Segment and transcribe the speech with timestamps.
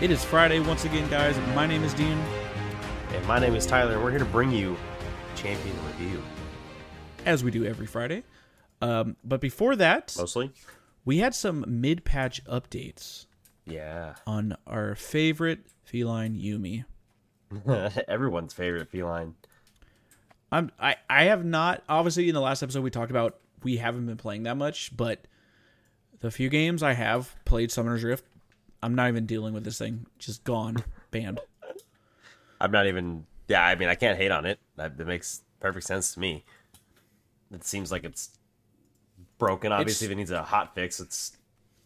[0.00, 1.36] It is Friday once again, guys.
[1.54, 2.18] My name is Dean.
[3.10, 4.76] And my name is Tyler, and we're here to bring you
[5.34, 6.22] Champion Review.
[7.26, 8.22] As we do every Friday.
[8.80, 10.52] Um, but before that, Mostly?
[11.04, 13.26] we had some mid patch updates
[13.66, 14.14] Yeah.
[14.26, 16.84] on our favorite feline Yuumi.
[18.08, 19.34] Everyone's favorite feline.
[20.52, 24.06] I'm I, I have not obviously in the last episode we talked about we haven't
[24.06, 25.26] been playing that much, but
[26.20, 28.24] the few games I have played Summoner's Rift,
[28.82, 30.06] I'm not even dealing with this thing.
[30.18, 30.76] Just gone.
[31.10, 31.40] Banned.
[32.60, 33.26] I'm not even.
[33.48, 34.58] Yeah, I mean, I can't hate on it.
[34.76, 36.44] That, that makes perfect sense to me.
[37.52, 38.30] It seems like it's
[39.38, 39.72] broken.
[39.72, 41.36] Obviously, if it needs a hot fix, it's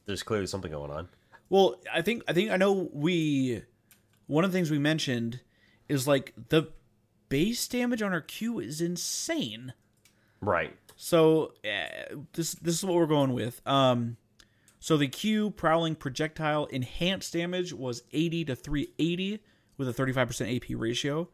[0.07, 1.09] there's clearly something going on.
[1.49, 3.63] Well, I think I think I know we
[4.27, 5.41] one of the things we mentioned
[5.89, 6.69] is like the
[7.29, 9.73] base damage on our Q is insane.
[10.41, 10.77] Right.
[10.97, 13.61] So uh, this this is what we're going with.
[13.67, 14.17] Um,
[14.83, 19.39] so the Q prowling projectile enhanced damage was 80 to 380
[19.77, 21.29] with a 35% AP ratio.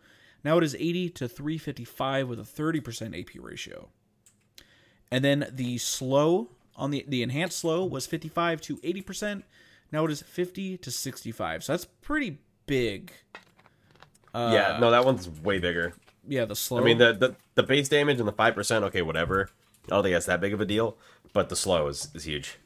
[0.45, 3.89] Now it is 80 to 355 with a 30% AP ratio.
[5.11, 9.45] And then the slow on the the enhanced slow was 55 to 80%.
[9.91, 11.65] Now it is 50 to 65.
[11.65, 13.13] So that's pretty big.
[14.35, 14.79] Uh, yeah.
[14.79, 15.95] No, that one's way bigger.
[16.27, 16.83] Yeah, the slow.
[16.83, 18.85] I mean, the, the the base damage and the five percent.
[18.85, 19.49] Okay, whatever.
[19.87, 20.99] I don't think that's that big of a deal.
[21.33, 22.59] But the slow is is huge.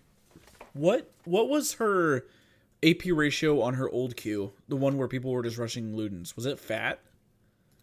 [0.72, 2.24] What what was her
[2.82, 4.52] AP ratio on her old Q?
[4.68, 6.34] The one where people were just rushing Ludens.
[6.36, 7.00] Was it fat?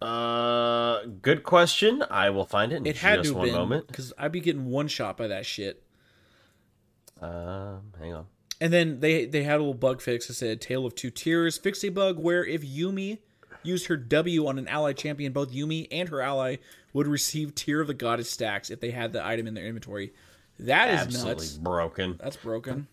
[0.01, 2.03] Uh, good question.
[2.09, 3.87] I will find it in It had just to one been moment.
[3.87, 5.83] because I'd be getting one shot by that shit.
[7.21, 8.25] Um, hang on.
[8.61, 11.57] And then they they had a little bug fix that said Tale of Two Tears"
[11.57, 13.19] Fix a bug where if Yuumi
[13.63, 16.57] used her W on an ally champion, both Yuumi and her ally
[16.93, 20.13] would receive Tear of the Goddess stacks if they had the item in their inventory.
[20.59, 21.57] That is Absolutely nuts.
[21.57, 22.19] broken.
[22.21, 22.88] That's broken.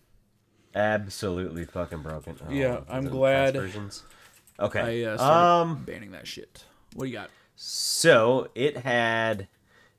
[0.75, 2.37] Absolutely fucking broken.
[2.47, 4.03] Oh, Yeah, I'm glad versions?
[4.59, 5.03] Okay.
[5.05, 5.83] I uh, started um.
[5.85, 6.63] banning that shit.
[6.95, 7.29] What do you got?
[7.55, 9.47] So it had,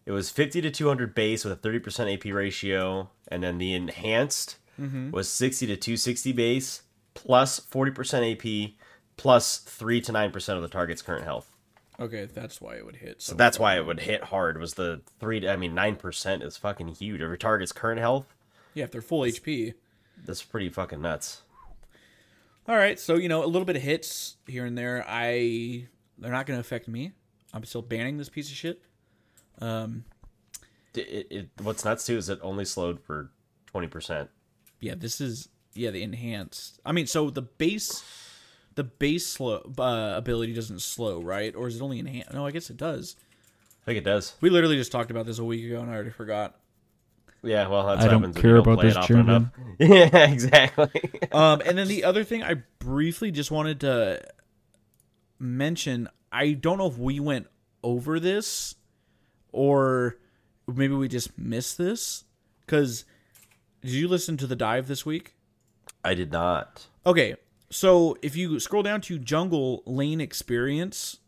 [0.06, 4.56] it was 50 to 200 base with a 30% AP ratio, and then the enhanced
[4.81, 5.10] Mm-hmm.
[5.10, 6.82] was 60 to 260 base
[7.14, 8.32] plus 40%
[8.70, 8.75] AP
[9.16, 11.50] plus three to nine percent of the target's current health.
[12.00, 13.20] Okay, that's why it would hit.
[13.20, 14.59] So That's why it would hit hard.
[14.59, 15.48] Was the three?
[15.48, 17.20] I mean, nine percent is fucking huge.
[17.20, 18.26] Every target's current health.
[18.75, 19.75] yeah, if they're full HP.
[20.25, 21.42] That's pretty fucking nuts.
[22.69, 25.04] All right, so you know a little bit of hits here and there.
[25.08, 25.87] I
[26.19, 27.12] they're not going to affect me.
[27.53, 28.82] I'm still banning this piece of shit.
[29.60, 30.04] Um,
[30.94, 33.31] it, it, what's nuts too is it only slowed for
[33.66, 34.28] twenty percent.
[34.81, 36.78] yeah, this is yeah the enhanced.
[36.84, 38.04] I mean, so the base,
[38.78, 41.53] the base slow uh, ability doesn't slow, right?
[41.56, 42.33] Or is it only enhanced?
[42.33, 43.16] No, I guess it does.
[43.83, 44.34] I think it does.
[44.41, 46.55] We literally just talked about this a week ago, and I already forgot.
[47.43, 49.44] Yeah, well, that's I what don't happens care don't about this it often enough.
[49.81, 51.11] Yeah, exactly.
[51.33, 54.22] Um, and then the other thing I briefly just wanted to
[55.41, 57.49] mention, I don't know if we went
[57.83, 58.77] over this
[59.53, 60.17] or
[60.67, 62.25] maybe we just missed this
[62.61, 63.05] because
[63.83, 65.34] did you listen to the dive this week?
[66.05, 66.87] I did not.
[67.05, 67.37] Okay,
[67.71, 71.19] so if you scroll down to jungle lane experience,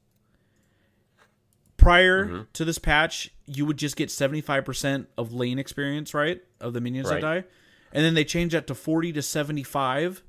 [1.77, 2.43] prior mm-hmm.
[2.53, 6.41] to this patch, you would just get 75% of lane experience, right?
[6.61, 7.45] Of the minions that die.
[7.93, 10.23] And then they changed that to 40 to 75,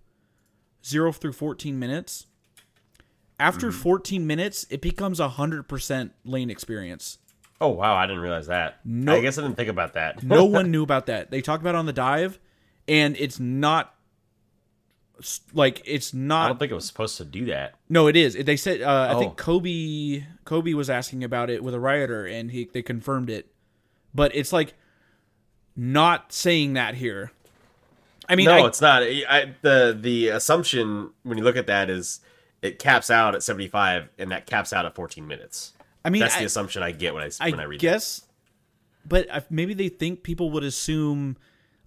[0.85, 2.25] 0 through 14 minutes.
[3.39, 3.81] After mm-hmm.
[3.81, 7.17] 14 minutes, it becomes 100% lane experience.
[7.59, 8.79] Oh wow, I didn't realize that.
[8.83, 10.23] No- I guess I didn't think about that.
[10.23, 11.29] No one knew about that.
[11.29, 12.39] They talked about it on the dive,
[12.87, 13.93] and it's not
[15.53, 16.45] like it's not.
[16.45, 17.75] I don't think it was supposed to do that.
[17.89, 18.35] No, it is.
[18.35, 19.19] They said uh, I Oh.
[19.19, 23.47] think Kobe Kobe was asking about it with a rioter, and he they confirmed it.
[24.13, 24.73] But it's like
[25.75, 27.31] not saying that here.
[28.29, 29.03] I mean, no, I, it's not.
[29.03, 32.19] I, I- the the assumption when you look at that is
[32.61, 35.73] it caps out at seventy five, and that caps out at fourteen minutes.
[36.03, 38.25] I mean, That's I, the assumption I get when I I when I read guess,
[39.07, 41.37] but I, maybe they think people would assume,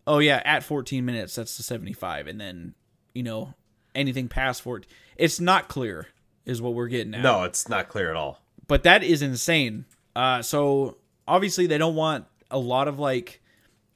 [0.07, 2.75] oh yeah, at 14 minutes that's the 75, and then
[3.15, 3.55] you know
[3.95, 6.09] anything past 14, it's not clear,
[6.45, 7.23] is what we're getting at.
[7.23, 8.43] No, it's not clear at all.
[8.67, 9.85] but that is insane.
[10.17, 10.97] Uh, so
[11.27, 13.41] obviously they don't want a lot of like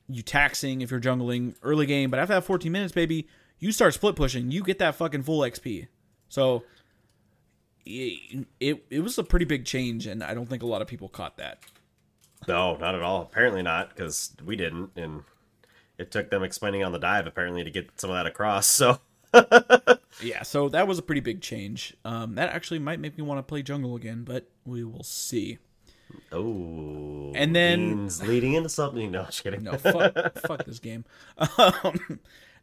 [0.09, 3.29] you taxing if you're jungling early game, but after that 14 minutes, baby,
[3.59, 5.89] you start split pushing, you get that fucking full XP.
[6.29, 6.63] So
[7.85, 10.89] it, it it was a pretty big change, and I don't think a lot of
[10.89, 11.59] people caught that.
[12.47, 13.23] No, not at all.
[13.23, 15.23] Apparently not, because we didn't, and
[15.99, 18.67] it took them explaining on the dive apparently to get some of that across.
[18.79, 19.01] So
[20.21, 21.97] Yeah, so that was a pretty big change.
[22.05, 25.59] Um, that actually might make me want to play jungle again, but we will see.
[26.33, 29.11] Oh, And then- leading into something.
[29.13, 29.63] No, just kidding.
[29.63, 30.15] No, fuck,
[30.47, 31.05] fuck this game.
[31.59, 32.21] Um,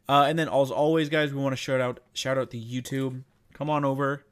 [0.08, 3.24] Uh, and then as always, guys, we want to shout out shout out the YouTube.
[3.54, 4.22] Come on over,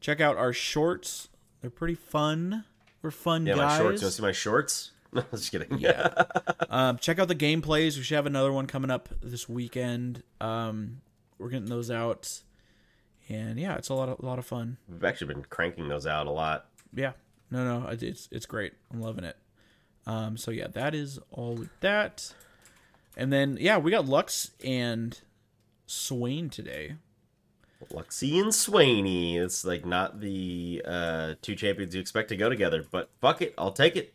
[0.00, 1.28] check out our shorts.
[1.60, 2.64] They're pretty fun.
[3.02, 3.58] We're fun Yeah, guys.
[3.58, 4.00] my shorts.
[4.02, 4.90] You want to see my shorts?
[5.12, 5.78] No, just kidding.
[5.78, 6.08] Yeah.
[6.70, 7.96] um, check out the gameplays.
[7.98, 10.22] We should have another one coming up this weekend.
[10.40, 11.02] Um,
[11.42, 12.42] we're getting those out,
[13.28, 14.78] and yeah, it's a lot of a lot of fun.
[14.88, 16.66] We've actually been cranking those out a lot.
[16.94, 17.12] Yeah,
[17.50, 18.72] no, no, it's it's great.
[18.92, 19.36] I'm loving it.
[20.06, 22.32] Um, so yeah, that is all with that,
[23.16, 25.20] and then yeah, we got Lux and
[25.86, 26.96] Swain today.
[27.92, 29.34] Luxie and Swaney.
[29.36, 33.54] It's like not the uh, two champions you expect to go together, but fuck it,
[33.58, 34.14] I'll take it.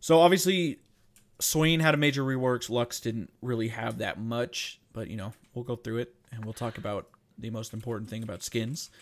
[0.00, 0.80] So obviously,
[1.38, 2.68] Swain had a major reworks.
[2.68, 6.54] Lux didn't really have that much, but you know we'll go through it and we'll
[6.54, 8.90] talk about the most important thing about skins.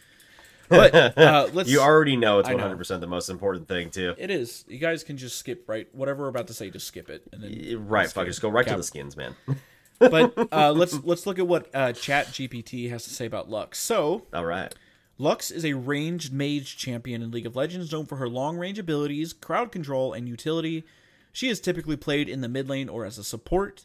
[0.71, 1.71] But uh, let's.
[1.71, 2.65] You already know it's I know.
[2.69, 4.15] 100% the most important thing too.
[4.19, 4.67] It is.
[4.69, 5.89] You guys can just skip right.
[5.95, 8.29] Whatever we're about to say, just skip it, and then Right, fuck, it.
[8.29, 9.35] just go right Cap- to the skins, man.
[9.99, 13.79] But uh, let's let's look at what uh, Chat GPT has to say about Lux.
[13.79, 14.73] So All right.
[15.17, 18.79] Lux is a ranged mage champion in League of Legends, known for her long range
[18.79, 20.85] abilities, crowd control, and utility.
[21.33, 23.85] She is typically played in the mid lane or as a support.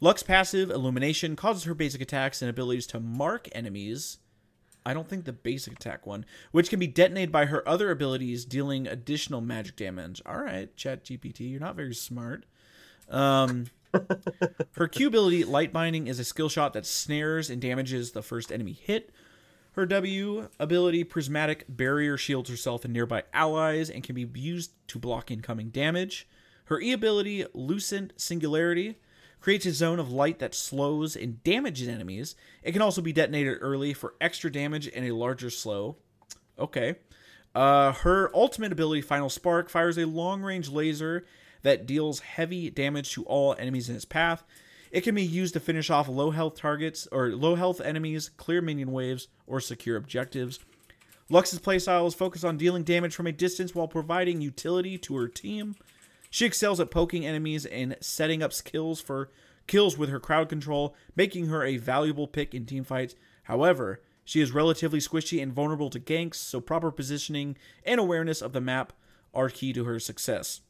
[0.00, 4.18] Lux passive Illumination causes her basic attacks and abilities to mark enemies.
[4.86, 8.44] I don't think the basic attack one, which can be detonated by her other abilities,
[8.44, 10.22] dealing additional magic damage.
[10.24, 12.46] All right, Chat GPT, you're not very smart.
[13.10, 13.66] Um,
[14.76, 18.52] her Q ability, Light Binding, is a skill shot that snares and damages the first
[18.52, 19.10] enemy hit.
[19.72, 24.98] Her W ability, Prismatic Barrier, shields herself and nearby allies and can be used to
[24.98, 26.28] block incoming damage.
[26.64, 28.96] Her E ability, Lucent Singularity,
[29.40, 32.34] creates a zone of light that slows and damages enemies.
[32.62, 35.96] It can also be detonated early for extra damage and a larger slow.
[36.58, 36.96] Okay.
[37.54, 41.24] Uh, her ultimate ability, Final Spark, fires a long range laser
[41.62, 44.44] that deals heavy damage to all enemies in its path.
[44.90, 48.62] It can be used to finish off low health targets or low health enemies, clear
[48.62, 50.60] minion waves, or secure objectives.
[51.30, 55.28] Lux's playstyle is focused on dealing damage from a distance while providing utility to her
[55.28, 55.76] team.
[56.30, 59.30] She excels at poking enemies and setting up skills for
[59.66, 63.14] kills with her crowd control, making her a valuable pick in teamfights.
[63.44, 68.52] However, she is relatively squishy and vulnerable to ganks, so proper positioning and awareness of
[68.52, 68.92] the map
[69.32, 70.60] are key to her success.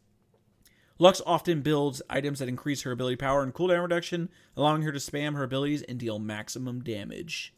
[1.01, 4.99] Lux often builds items that increase her ability power and cooldown reduction, allowing her to
[4.99, 7.55] spam her abilities and deal maximum damage.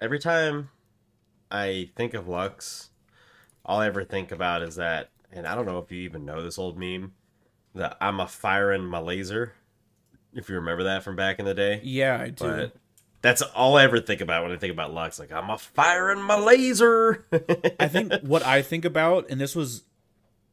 [0.00, 0.70] Every time
[1.50, 2.90] I think of Lux,
[3.64, 6.42] all I ever think about is that, and I don't know if you even know
[6.42, 7.12] this old meme,
[7.74, 9.54] that I'm a firing my laser.
[10.32, 11.80] If you remember that from back in the day.
[11.84, 12.44] Yeah, I do.
[12.44, 12.76] But
[13.22, 15.18] that's all I ever think about when I think about Lux.
[15.18, 17.24] Like, I'm a firing my laser.
[17.80, 19.84] I think what I think about, and this was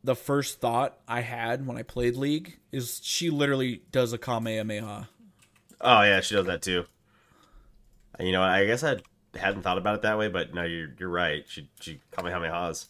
[0.04, 5.10] the first thought I had when I played League, is she literally does a Kamehameha.
[5.82, 6.86] oh, yeah, she does that too.
[8.20, 8.98] You know, I guess I
[9.36, 11.44] hadn't thought about it that way, but no, you're you're right.
[11.48, 12.88] She she kamehamehas.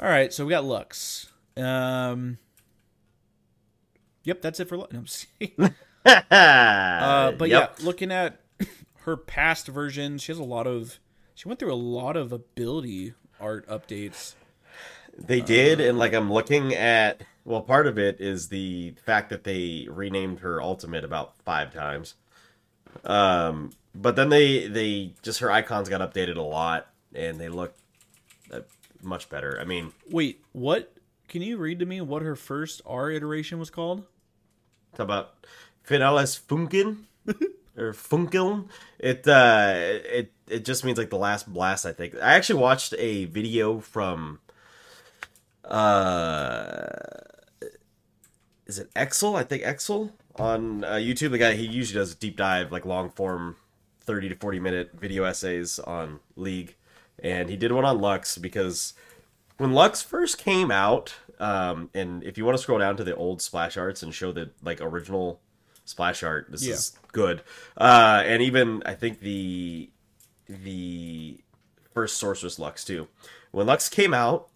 [0.00, 1.28] All right, so we got Lux.
[1.56, 2.38] Um,
[4.24, 4.92] yep, that's it for Lux.
[4.92, 5.74] No, I'm just kidding.
[6.06, 7.78] Uh, but Yep.
[7.78, 8.38] yeah, looking at
[9.00, 10.98] her past versions, she has a lot of.
[11.34, 14.34] She went through a lot of ability art updates.
[15.16, 19.44] They did, and like I'm looking at well, part of it is the fact that
[19.44, 22.14] they renamed her ultimate about five times.
[23.04, 27.70] Um, but then they they just her icons got updated a lot, and they look
[27.70, 27.74] uh,
[29.04, 29.58] much better.
[29.60, 30.92] I mean, Wait, what?
[31.28, 34.04] Can you read to me what her first R iteration was called?
[34.92, 35.46] talk about
[35.82, 37.04] Finales Funkin
[37.76, 38.68] or Funkeln.
[38.98, 41.86] It uh, it it just means like the last blast.
[41.86, 44.40] I think I actually watched a video from
[45.64, 46.88] uh
[48.66, 49.36] is it Exel?
[49.36, 51.30] I think Exel on uh, YouTube.
[51.30, 53.56] The guy he usually does deep dive, like long form,
[54.00, 56.76] thirty to forty minute video essays on League,
[57.22, 58.94] and he did one on Lux because
[59.58, 63.14] when Lux first came out, um, and if you want to scroll down to the
[63.14, 65.40] old splash arts and show the like original
[65.84, 66.74] splash art, this Yeah.
[66.74, 67.42] is good.
[67.76, 69.90] Uh, and even I think the
[70.48, 71.38] the
[71.92, 73.08] first Sorceress Lux too.
[73.50, 74.48] When Lux came out,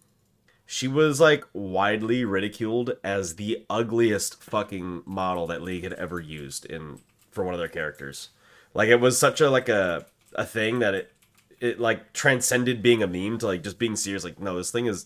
[0.65, 6.65] she was like widely ridiculed as the ugliest fucking model that League had ever used
[6.65, 6.99] in
[7.31, 8.29] for one of their characters.
[8.73, 11.11] Like it was such a like a a thing that it
[11.59, 14.23] it like transcended being a meme to like just being serious.
[14.23, 15.05] Like no, this thing is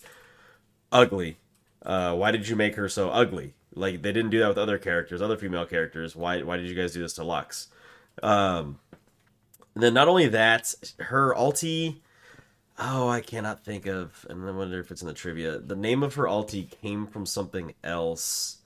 [0.92, 1.38] ugly.
[1.86, 3.56] Uh, why did you make her so ugly?
[3.76, 6.16] Like they didn't do that with other characters, other female characters.
[6.16, 7.68] Why why did you guys do this to Lux?
[8.22, 8.80] Um,
[9.76, 12.02] then not only that, her ulti.
[12.80, 15.60] Oh, I cannot think of, and I wonder if it's in the trivia.
[15.60, 18.58] The name of her ulti came from something else.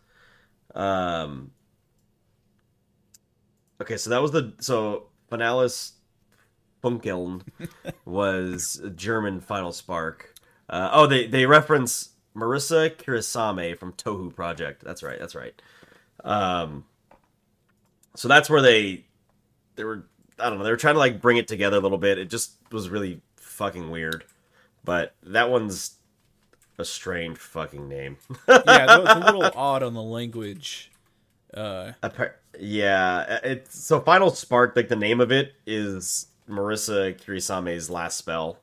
[0.73, 1.51] Um,
[3.79, 5.93] Okay, so that was the so Finales
[6.83, 7.41] Funkeln
[8.05, 10.33] was a German Final Spark.
[10.69, 14.83] Uh, oh, they they reference Marisa Kirisame from Touhou Project.
[14.83, 15.19] That's right.
[15.19, 15.59] That's right.
[16.23, 16.85] Um,
[18.15, 19.05] so that's where they
[19.75, 20.05] they were.
[20.39, 20.63] I don't know.
[20.63, 22.17] They were trying to like bring it together a little bit.
[22.19, 24.23] It just was really fucking weird.
[24.83, 25.97] But that one's
[26.77, 28.17] a strange fucking name.
[28.47, 28.57] yeah,
[28.99, 30.91] it's a little odd on the language.
[31.53, 31.93] Uh,
[32.59, 34.75] yeah, it's so Final Spark.
[34.75, 38.59] Like the name of it is Marisa Kirisame's last spell.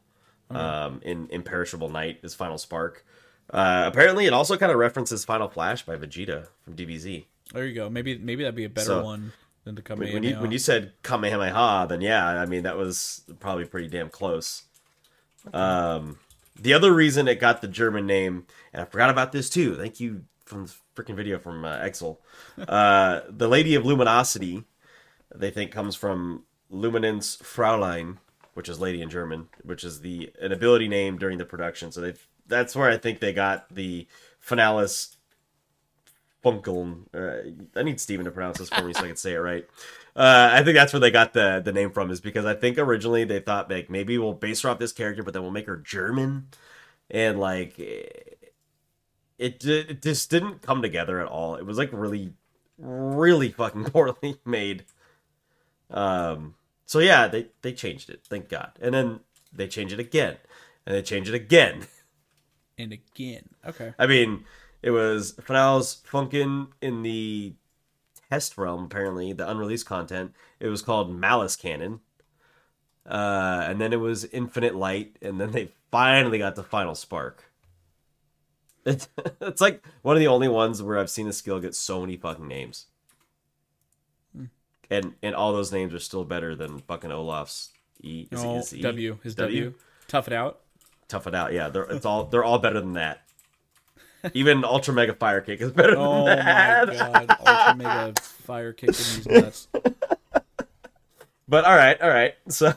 [0.50, 0.60] Okay.
[0.60, 3.04] Um, in Imperishable Night is Final Spark.
[3.50, 7.24] Uh, apparently, it also kind of references Final Flash by Vegeta from DBZ.
[7.52, 7.88] There you go.
[7.88, 9.32] Maybe maybe that'd be a better so, one
[9.64, 10.14] than the Kamehameha.
[10.14, 14.10] When you when you said Kamehameha, then yeah, I mean that was probably pretty damn
[14.10, 14.62] close.
[15.48, 15.56] Okay.
[15.56, 16.18] Um,
[16.60, 19.74] the other reason it got the German name, and I forgot about this too.
[19.74, 22.18] Thank you from the freaking video from uh, Exel.
[22.68, 24.62] Uh, the Lady of Luminosity,
[25.34, 28.18] they think comes from Luminance Fraulein,
[28.54, 31.92] which is lady in German, which is the an ability name during the production.
[31.92, 32.14] So they
[32.47, 34.06] that's where I think they got the
[34.38, 35.16] Finales
[36.44, 37.04] Funkeln.
[37.14, 39.66] Uh, I need Steven to pronounce this for me so I can say it right.
[40.14, 42.78] Uh, I think that's where they got the the name from, is because I think
[42.78, 45.66] originally they thought like maybe we'll base her off this character, but then we'll make
[45.66, 46.49] her German,
[47.11, 47.78] and like
[49.38, 51.56] it, it just didn't come together at all.
[51.56, 52.35] It was like really,
[52.78, 54.85] really fucking poorly made.
[55.94, 56.56] Um.
[56.86, 59.20] So yeah, they they changed it, thank God, and then
[59.52, 60.36] they change it again,
[60.84, 61.86] and they change it again,
[62.78, 63.48] and again.
[63.66, 63.94] Okay.
[63.98, 64.44] I mean,
[64.82, 67.54] it was Finals Funkin in the
[68.28, 70.32] test realm, apparently, the unreleased content.
[70.60, 72.00] It was called Malice Cannon.
[73.06, 77.44] Uh, and then it was Infinite Light, and then they finally got the Final Spark.
[78.84, 79.08] It's,
[79.40, 82.16] it's like one of the only ones where I've seen a skill get so many
[82.16, 82.86] fucking names.
[84.94, 87.70] And and all those names are still better than fucking Olaf's
[88.00, 88.28] E.
[88.30, 89.18] Is it, W.
[89.22, 89.64] His w?
[89.64, 89.78] w.
[90.08, 90.60] Tough it out.
[91.08, 91.52] Tough it out.
[91.52, 93.22] Yeah, they're it's all they're all better than that.
[94.32, 96.88] Even Ultra Mega Fire Kick is better oh than that.
[96.88, 99.68] Oh my god, Ultra Mega Fire Kick in these nuts.
[101.46, 102.34] But all right, all right.
[102.48, 102.72] So,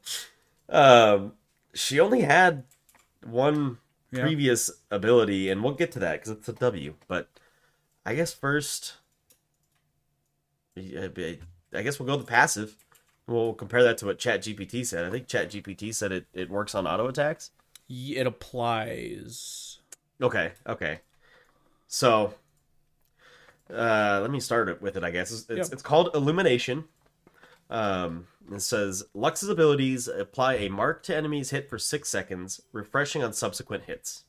[0.68, 1.32] um,
[1.74, 2.64] she only had
[3.24, 3.78] one
[4.10, 4.22] yeah.
[4.22, 6.94] previous ability, and we'll get to that because it's a W.
[7.06, 7.28] But
[8.06, 8.94] I guess first,
[10.76, 12.76] I guess we'll go the passive.
[13.26, 15.04] We'll compare that to what Chat GPT said.
[15.04, 17.50] I think Chat GPT said it, it works on auto attacks.
[17.88, 19.78] It applies
[20.22, 21.00] Okay, okay.
[21.88, 22.34] So,
[23.72, 25.02] uh, let me start it with it.
[25.02, 25.72] I guess it's it's, yep.
[25.72, 26.84] it's called Illumination.
[27.68, 33.22] Um, it says Lux's abilities apply a mark to enemies hit for six seconds, refreshing
[33.22, 34.24] on subsequent hits.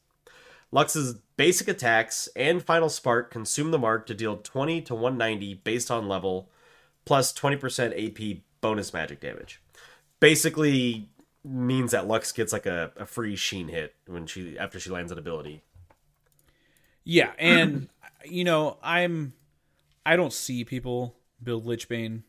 [0.73, 5.91] Lux's basic attacks and final spark consume the mark to deal 20 to 190 based
[5.91, 6.49] on level,
[7.05, 9.61] plus 20% AP bonus magic damage.
[10.19, 11.09] Basically,
[11.43, 15.11] means that Lux gets like a, a free sheen hit when she after she lands
[15.11, 15.61] an ability.
[17.03, 17.89] Yeah, and
[18.25, 19.33] you know, I'm
[20.03, 22.23] I don't see people build Lichbane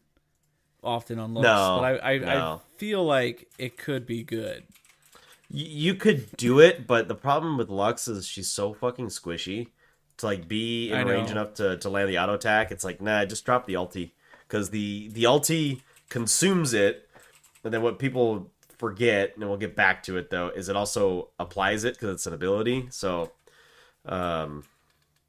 [0.82, 2.26] often on Lux, no, but I I, no.
[2.26, 4.64] I feel like it could be good.
[5.56, 9.68] You could do it, but the problem with Lux is she's so fucking squishy.
[10.18, 13.24] To like be in range enough to, to land the auto attack, it's like nah,
[13.24, 14.12] just drop the ulti
[14.46, 17.08] because the the ulti consumes it,
[17.64, 21.30] and then what people forget, and we'll get back to it though, is it also
[21.38, 22.86] applies it because it's an ability.
[22.90, 23.32] So
[24.06, 24.64] um,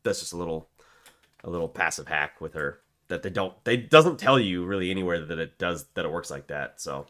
[0.04, 0.70] that's just a little
[1.44, 5.24] a little passive hack with her that they don't they doesn't tell you really anywhere
[5.24, 6.82] that it does that it works like that.
[6.82, 7.06] So,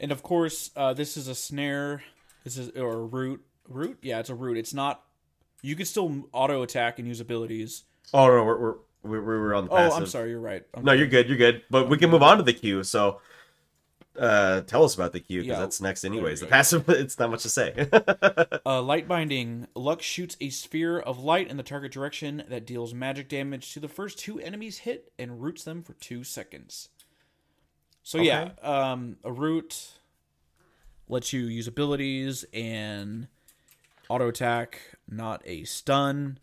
[0.00, 2.02] and of course, uh, this is a snare.
[2.44, 3.42] This is or a root.
[3.66, 4.58] Root, yeah, it's a root.
[4.58, 5.02] It's not.
[5.62, 7.84] You can still auto attack and use abilities.
[8.12, 9.92] Oh no, we're we're we were on the passive.
[9.92, 10.30] Oh, I'm sorry.
[10.30, 10.62] You're right.
[10.74, 11.28] I'm no, you're good.
[11.28, 11.62] You're good.
[11.70, 12.84] But we can move on to the Q.
[12.84, 13.20] So
[14.18, 16.40] uh, tell us about the Q because yeah, that's next anyways.
[16.40, 17.88] The passive, it's not much to say.
[18.66, 19.66] uh, light binding.
[19.74, 23.80] Lux shoots a sphere of light in the target direction that deals magic damage to
[23.80, 26.90] the first two enemies hit and roots them for two seconds.
[28.02, 28.28] So okay.
[28.28, 29.92] yeah, um, a root
[31.08, 33.28] lets you use abilities and
[34.08, 36.38] auto attack, not a stun.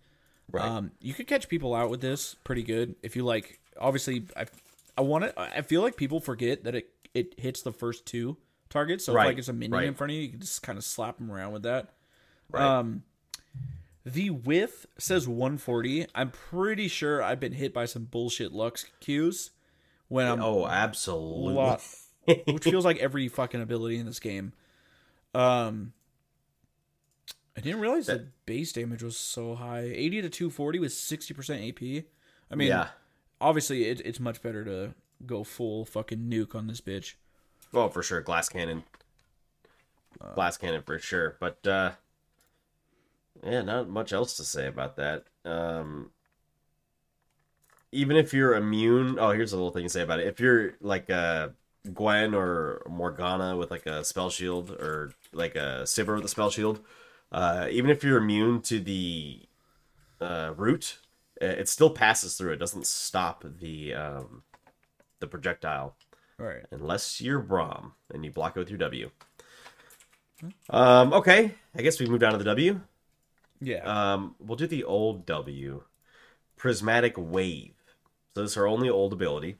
[0.51, 0.65] Right.
[0.65, 3.59] Um, you could catch people out with this pretty good if you like.
[3.79, 4.45] Obviously, I,
[4.97, 5.39] I want to.
[5.39, 8.37] I feel like people forget that it it hits the first two
[8.69, 9.05] targets.
[9.05, 9.23] So right.
[9.23, 9.87] if like it's a minion right.
[9.87, 11.89] in front of you, you can just kind of slap them around with that.
[12.49, 12.63] Right.
[12.63, 13.03] Um,
[14.03, 16.07] the width says 140.
[16.15, 19.51] I'm pretty sure I've been hit by some bullshit Lux Qs
[20.07, 21.81] when I'm oh absolutely, lot,
[22.25, 24.53] which feels like every fucking ability in this game.
[25.33, 25.93] Um,
[27.57, 29.83] I didn't realize that, that base damage was so high.
[29.83, 32.05] 80 to 240 with 60% AP.
[32.49, 32.89] I mean, yeah.
[33.39, 34.93] obviously it, it's much better to
[35.25, 37.13] go full fucking nuke on this bitch.
[37.73, 38.83] Oh, for sure, glass cannon.
[40.35, 41.91] Glass cannon for sure, but uh
[43.43, 45.25] yeah, not much else to say about that.
[45.45, 46.11] Um
[47.91, 50.27] even if you're immune, oh, here's a little thing to say about it.
[50.27, 51.49] If you're like uh
[51.93, 56.49] Gwen or Morgana with like a spell shield or like a Sivir with a spell
[56.49, 56.79] shield,
[57.31, 59.41] uh even if you're immune to the
[60.19, 60.99] uh root,
[61.39, 62.53] it still passes through.
[62.53, 64.43] It doesn't stop the um
[65.19, 65.95] the projectile
[66.39, 66.65] All right.
[66.71, 69.09] unless you're Braum and you block it with your W.
[70.69, 72.81] Um, okay, I guess we moved on to the W.
[73.59, 73.83] Yeah.
[73.83, 75.83] Um, we'll do the old W,
[76.57, 77.75] Prismatic Wave.
[78.33, 79.57] So this is our only old ability.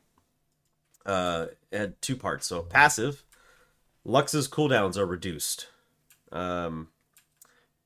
[1.06, 1.48] Uh,
[1.78, 2.48] had two parts.
[2.48, 3.24] So passive,
[4.04, 5.68] Lux's cooldowns are reduced.
[6.32, 6.90] Um,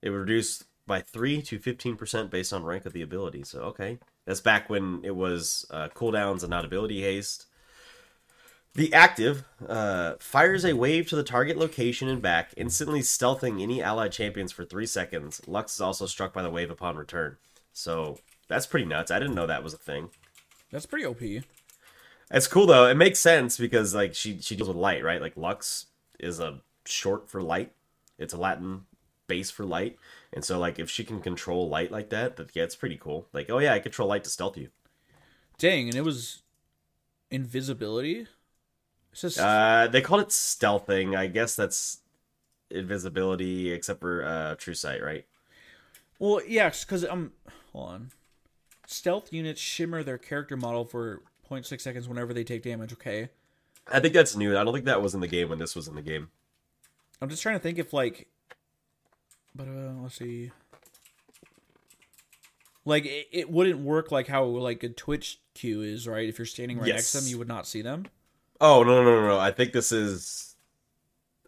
[0.01, 3.44] it reduced by three to fifteen percent based on rank of the ability.
[3.44, 7.48] So okay, that's back when it was uh, cooldowns and not ability haste.
[8.75, 13.82] The active uh, fires a wave to the target location and back, instantly stealthing any
[13.82, 15.42] allied champions for three seconds.
[15.48, 17.38] Lux is also struck by the wave upon return.
[17.72, 19.12] So that's pretty nuts.
[19.12, 20.10] I didn't know that was a thing.
[20.72, 21.22] That's pretty OP.
[22.32, 22.88] It's cool though.
[22.88, 25.22] It makes sense because like she she deals with light, right?
[25.22, 25.88] Like Lux
[26.20, 27.72] is a short for light.
[28.17, 28.86] It's a Latin
[29.27, 29.98] base for light,
[30.34, 33.27] and so like if she can control light like that, that yeah, it's pretty cool.
[33.34, 34.70] Like oh yeah, I control light to stealth you.
[35.58, 36.41] Dang, and it was
[37.32, 38.27] invisibility.
[39.12, 41.15] It's just Uh, they called it stealthing.
[41.15, 42.00] I guess that's
[42.70, 45.25] invisibility, except for uh, true sight, right?
[46.20, 47.34] well, yeah, because um,
[47.72, 48.12] hold on.
[48.88, 52.94] Stealth units shimmer their character model for 0.6 seconds whenever they take damage.
[52.94, 53.30] Okay,
[53.92, 54.58] I think that's new.
[54.58, 56.30] I don't think that was in the game when this was in the game.
[57.22, 58.28] I'm just trying to think if like,
[59.54, 60.52] but uh, let's see.
[62.84, 66.27] Like it, it wouldn't work like how like a Twitch Q is, right?
[66.27, 68.05] If you're standing right next to them, you would not see them.
[68.62, 69.40] Oh no no no no!
[69.40, 70.55] I think this is.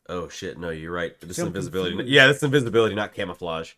[0.09, 0.57] Oh shit!
[0.57, 1.19] No, you're right.
[1.19, 1.91] This is invisibility.
[1.91, 2.11] confused.
[2.11, 3.73] Yeah, this is invisibility, not camouflage.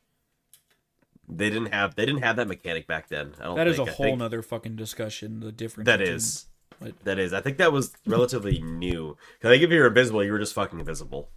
[1.31, 3.33] They didn't have they didn't have that mechanic back then.
[3.39, 3.55] I don't.
[3.55, 3.89] That is a think.
[3.89, 5.39] I whole think nother fucking discussion.
[5.41, 5.85] The difference.
[5.85, 6.45] That between- is.
[6.79, 6.93] What?
[7.03, 7.33] That is.
[7.33, 9.17] I think that was relatively new.
[9.37, 11.29] Because I think if you were invisible, you were just fucking invisible.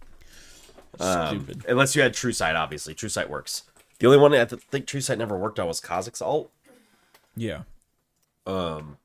[0.99, 1.65] Um, Stupid.
[1.67, 2.93] unless you had True Sight, obviously.
[2.93, 3.63] True Sight works.
[3.99, 6.51] The only one I th- think True Sight never worked on was Kha'Zix's alt.
[7.35, 7.63] Yeah.
[8.45, 8.97] Um,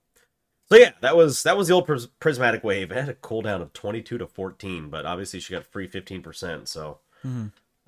[0.69, 2.91] so yeah, that was that was the old pris- prismatic wave.
[2.93, 6.23] It had a cooldown of twenty two to fourteen, but obviously she got free fifteen
[6.23, 6.69] percent.
[6.69, 6.99] So,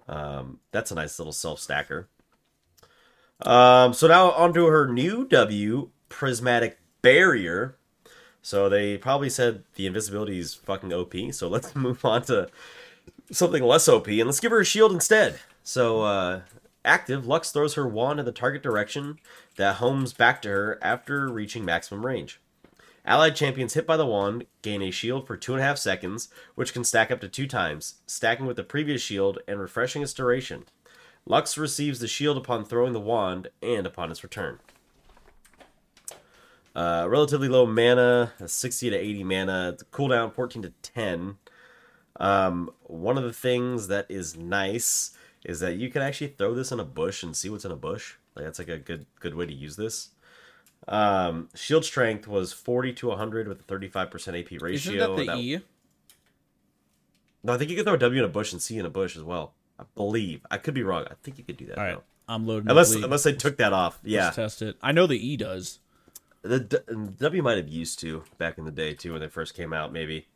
[0.09, 2.09] um, that's a nice little self stacker.
[3.43, 7.77] Um, so now onto her new W, prismatic barrier.
[8.43, 11.15] So they probably said the invisibility is fucking OP.
[11.33, 12.49] So let's move on to
[13.31, 15.39] something less OP and let's give her a shield instead.
[15.63, 16.43] So uh,
[16.85, 19.19] active, Lux throws her wand in the target direction
[19.57, 22.41] that homes back to her after reaching maximum range.
[23.05, 26.29] Allied champions hit by the wand gain a shield for two and a half seconds,
[26.55, 30.13] which can stack up to two times, stacking with the previous shield and refreshing its
[30.13, 30.65] duration.
[31.27, 34.59] Lux receives the shield upon throwing the wand and upon its return.
[36.75, 41.37] Uh, relatively low mana, 60 to 80 mana, cooldown 14 to 10.
[42.19, 45.13] Um, one of the things that is nice
[45.45, 47.77] is that you can actually throw this in a bush and see what's in a
[47.77, 48.15] bush.
[48.37, 50.11] Like that's like a good good way to use this.
[50.87, 54.73] Um, shield strength was 40 to 100 with a 35% AP ratio.
[54.73, 55.61] Isn't that the That- E?
[57.43, 58.91] No, I think you can throw a W in a bush and C in a
[58.91, 59.55] bush as well.
[59.81, 60.45] I believe.
[60.51, 61.07] I could be wrong.
[61.11, 61.79] I think you could do that.
[61.79, 61.95] All right.
[61.97, 62.03] though.
[62.29, 62.69] I'm loading.
[62.71, 63.99] Unless unless they took that off.
[64.05, 64.25] Yeah.
[64.25, 64.77] Let's test it.
[64.83, 65.81] I know the E does.
[66.43, 66.79] The D-
[67.19, 69.93] W might have used to back in the day too when they first came out,
[69.93, 70.27] maybe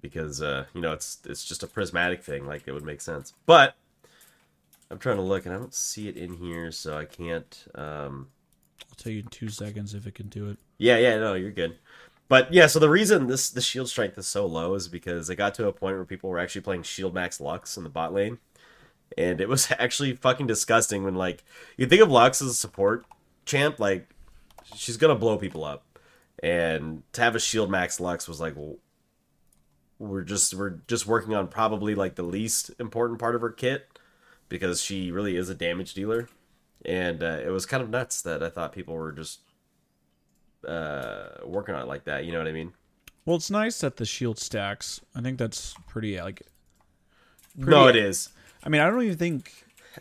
[0.00, 3.34] because uh, you know it's it's just a prismatic thing, like it would make sense.
[3.46, 3.76] But
[4.90, 7.64] I'm trying to look and I don't see it in here, so I can't.
[7.74, 8.28] Um,
[8.88, 10.58] I'll tell you in two seconds if it can do it.
[10.78, 11.76] yeah, yeah, no, you're good.
[12.30, 15.34] But yeah, so the reason this the shield strength is so low is because it
[15.34, 18.14] got to a point where people were actually playing Shield Max Lux in the bot
[18.14, 18.38] lane,
[19.18, 21.42] and it was actually fucking disgusting when like
[21.76, 23.04] you think of Lux as a support
[23.46, 24.14] champ, like
[24.76, 25.98] she's gonna blow people up,
[26.40, 28.76] and to have a Shield Max Lux was like, well,
[29.98, 33.88] we're just we're just working on probably like the least important part of her kit
[34.48, 36.28] because she really is a damage dealer,
[36.84, 39.40] and uh, it was kind of nuts that I thought people were just
[40.66, 42.72] uh working on it like that you know what i mean
[43.24, 45.00] Well, it's nice that the shield stacks.
[45.14, 46.42] I think that's pretty like.
[47.56, 48.30] no it is.
[48.62, 49.52] I mean, I don't even think.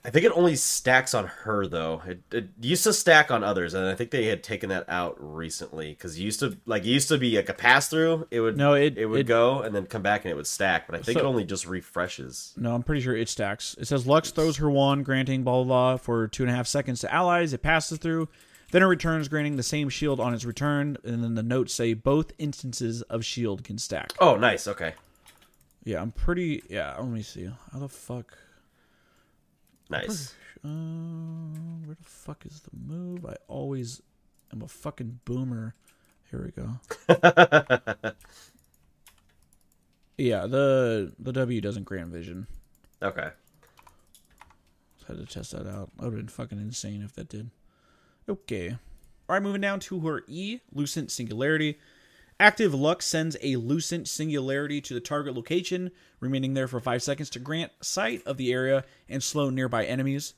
[0.06, 3.74] i think it only stacks on her though it, it used to stack on others
[3.74, 6.90] and i think they had taken that out recently because it used to like it
[6.90, 9.62] used to be like a pass through it would No, it- it would it- go
[9.64, 11.66] and then come back and it would stack but i think So- it only just
[11.66, 13.76] refreshes No, I'm pretty sure it stacks.
[13.80, 16.68] It says Lux throws her wand, granting blah blah blah for two and a half
[16.68, 17.52] seconds to allies.
[17.54, 18.30] It passes through.
[18.72, 21.94] Then it returns, granting the same shield on its return, and then the notes say
[21.94, 24.14] both instances of shield can stack.
[24.20, 24.68] Oh, nice.
[24.68, 24.94] Okay.
[25.84, 26.62] Yeah, I'm pretty.
[26.70, 27.50] Yeah, let me see.
[27.72, 28.38] How the fuck?
[29.90, 30.36] Nice.
[30.64, 30.68] Uh,
[31.86, 33.26] where the fuck is the move?
[33.26, 34.02] I always
[34.54, 35.74] am a fucking boomer.
[36.30, 36.80] Here we go.
[40.18, 42.46] yeah, the the W doesn't grant vision.
[43.02, 43.30] Okay.
[45.08, 45.90] Had to test that out.
[45.98, 47.50] That would have been fucking insane if that did.
[48.30, 48.70] Okay.
[48.70, 48.78] All
[49.34, 51.80] right, moving down to her E, Lucent Singularity.
[52.40, 57.30] Active Lux sends a Lucent Singularity to the target location, remaining there for 5 seconds
[57.32, 60.36] to grant sight of the area and slow nearby enemies.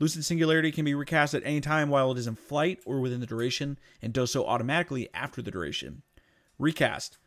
[0.00, 3.20] Lucent Singularity can be recast at any time while it is in flight or within
[3.20, 6.02] the duration, and does so automatically after the duration.
[6.58, 7.18] Recast.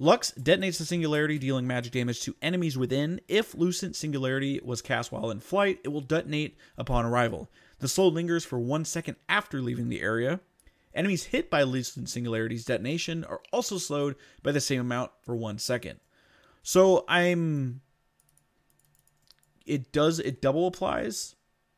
[0.00, 3.20] Lux detonates the singularity, dealing magic damage to enemies within.
[3.28, 7.48] If Lucent Singularity was cast while in flight, it will detonate upon arrival.
[7.80, 10.40] The slow lingers for one second after leaving the area.
[10.94, 15.58] Enemies hit by Lucent Singularity's detonation are also slowed by the same amount for one
[15.58, 15.98] second.
[16.62, 17.80] So I'm.
[19.66, 21.34] It does, it double applies,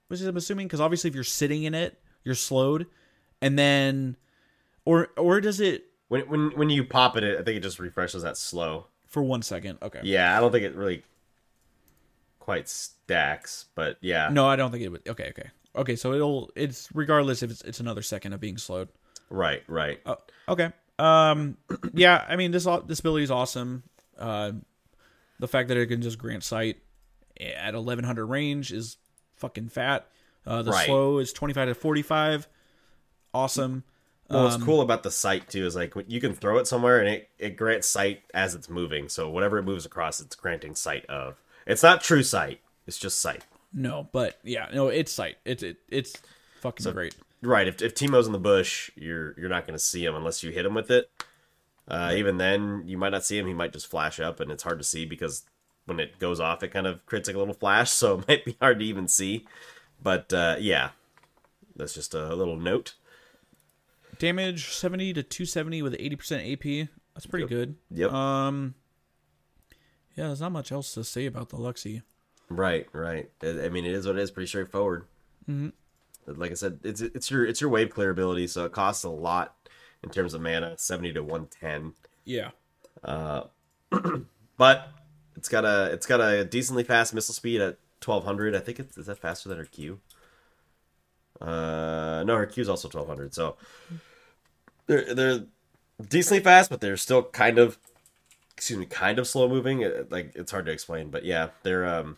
[0.08, 2.86] which is I'm assuming, because obviously if you're sitting in it, you're slowed.
[3.40, 4.16] And then.
[4.84, 8.22] Or, or does it When when when you pop it, I think it just refreshes
[8.22, 8.86] that slow.
[9.06, 9.78] for one second?
[9.82, 10.00] Okay.
[10.04, 11.02] Yeah, I don't think it really
[12.38, 14.28] quite stacks, but yeah.
[14.30, 15.08] No, I don't think it would.
[15.08, 15.96] Okay, okay, okay.
[15.96, 16.50] So it'll.
[16.56, 18.88] It's regardless if it's it's another second of being slowed.
[19.30, 20.00] Right, right.
[20.06, 20.16] Oh,
[20.48, 20.72] okay.
[20.98, 21.56] Um.
[21.94, 22.24] yeah.
[22.28, 23.82] I mean, this au- this ability is awesome.
[24.18, 24.52] Uh,
[25.38, 26.78] the fact that it can just grant sight
[27.38, 28.96] at 1100 range is
[29.36, 30.06] fucking fat.
[30.46, 30.86] Uh, the Right.
[30.86, 32.48] slow is 25 to 45.
[33.34, 33.84] Awesome.
[34.30, 36.98] Well, Um, what's cool about the sight too is like you can throw it somewhere
[37.00, 39.08] and it, it grants sight as it's moving.
[39.08, 41.42] So whatever it moves across, it's granting sight of.
[41.66, 42.60] It's not true sight.
[42.86, 43.44] It's just sight.
[43.76, 45.36] No, but yeah, no, it's sight.
[45.44, 46.14] It's it, it's
[46.60, 47.14] fucking great.
[47.42, 47.68] Right.
[47.68, 50.50] If if Teemo's in the bush, you're you're not going to see him unless you
[50.50, 51.10] hit him with it.
[51.86, 53.46] Uh, even then, you might not see him.
[53.46, 55.44] He might just flash up, and it's hard to see because
[55.84, 58.44] when it goes off, it kind of creates like a little flash, so it might
[58.46, 59.46] be hard to even see.
[60.02, 60.90] But uh, yeah,
[61.76, 62.94] that's just a little note.
[64.18, 66.88] Damage 70 to 270 with 80% AP.
[67.14, 67.76] That's pretty good.
[67.90, 68.10] Yep.
[68.10, 68.74] Um.
[70.14, 72.00] Yeah, there's not much else to say about the Luxie.
[72.48, 73.30] Right, right.
[73.42, 74.30] I I mean, it is what it is.
[74.30, 75.04] Pretty straightforward.
[75.48, 75.68] Mm-hmm.
[76.40, 79.10] Like I said, it's it's your it's your wave clear ability, so it costs a
[79.10, 79.56] lot
[80.02, 81.94] in terms of mana, seventy to one ten.
[82.24, 82.50] Yeah.
[83.04, 83.44] Uh,
[84.56, 84.88] But
[85.36, 88.54] it's got a it's got a decently fast missile speed at twelve hundred.
[88.54, 90.00] I think it's is that faster than her Q.
[91.40, 93.34] Uh, no, her Q is also twelve hundred.
[93.34, 93.56] So
[94.86, 95.44] they're they're
[96.08, 97.78] decently fast, but they're still kind of
[98.56, 99.80] excuse me, kind of slow moving.
[100.08, 102.16] Like it's hard to explain, but yeah, they're um,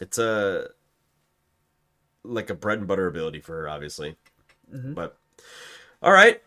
[0.00, 0.68] it's a
[2.24, 4.16] like a bread and butter ability for her, obviously.
[4.94, 5.16] But
[6.02, 6.42] all right,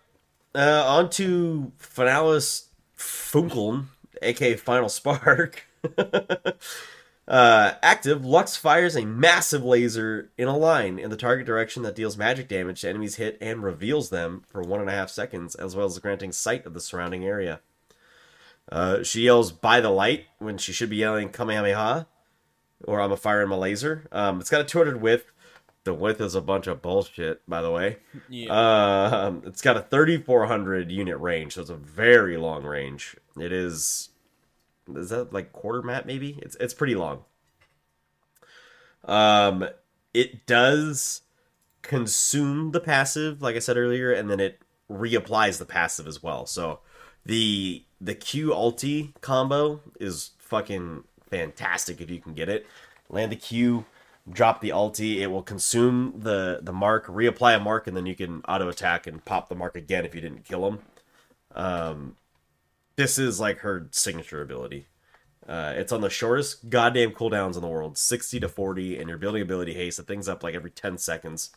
[0.55, 3.85] uh, on to Finales Funkeln,
[4.21, 5.67] aka Final Spark.
[7.27, 11.95] uh, active, Lux fires a massive laser in a line in the target direction that
[11.95, 15.55] deals magic damage to enemies hit and reveals them for one and a half seconds,
[15.55, 17.59] as well as granting sight of the surrounding area.
[18.71, 22.07] Uh, she yells "by the light" when she should be yelling "Kamehameha"
[22.87, 25.31] or "I'm a firing my laser." Um, it's got a 200 width.
[25.83, 27.97] The width is a bunch of bullshit, by the way.
[28.29, 28.47] Yeah.
[28.51, 33.17] Um, it's got a 3400 unit range, so it's a very long range.
[33.37, 34.09] It is,
[34.95, 36.05] is that like quarter map?
[36.05, 37.23] Maybe it's it's pretty long.
[39.05, 39.67] Um,
[40.13, 41.21] it does
[41.81, 46.45] consume the passive, like I said earlier, and then it reapplies the passive as well.
[46.45, 46.79] So
[47.25, 52.67] the the Q ulti combo is fucking fantastic if you can get it.
[53.09, 53.85] Land the Q,
[54.31, 58.15] drop the ulti, it will consume the the mark, reapply a mark, and then you
[58.15, 60.79] can auto attack and pop the mark again if you didn't kill him.
[61.55, 62.15] Um,
[62.95, 64.87] this is like her signature ability.
[65.47, 69.17] Uh, it's on the shortest goddamn cooldowns in the world, 60 to 40, and your
[69.17, 69.97] building ability haste.
[69.97, 71.49] The thing's up like every 10 seconds.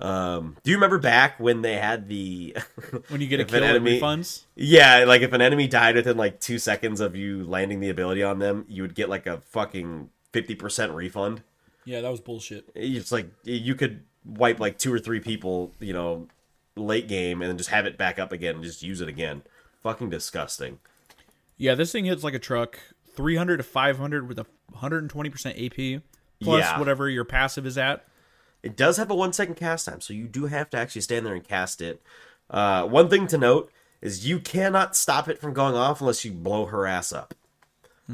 [0.00, 2.56] Um, do you remember back when they had the
[3.08, 4.44] When you get a kill, enemy- refunds.
[4.56, 8.22] Yeah, like if an enemy died within like two seconds of you landing the ability
[8.22, 11.42] on them, you would get like a fucking fifty percent refund.
[11.84, 12.68] Yeah, that was bullshit.
[12.74, 16.28] It's like you could wipe like two or three people, you know,
[16.76, 19.42] late game, and then just have it back up again and just use it again.
[19.82, 20.78] Fucking disgusting.
[21.56, 22.78] Yeah, this thing hits like a truck.
[23.16, 26.02] 300 to 500 with a 120% AP
[26.40, 26.78] plus Yeah.
[26.78, 28.04] whatever your passive is at.
[28.62, 31.24] It does have a one second cast time, so you do have to actually stand
[31.26, 32.02] there and cast it.
[32.48, 36.32] Uh, one thing to note is you cannot stop it from going off unless you
[36.32, 37.34] blow her ass up.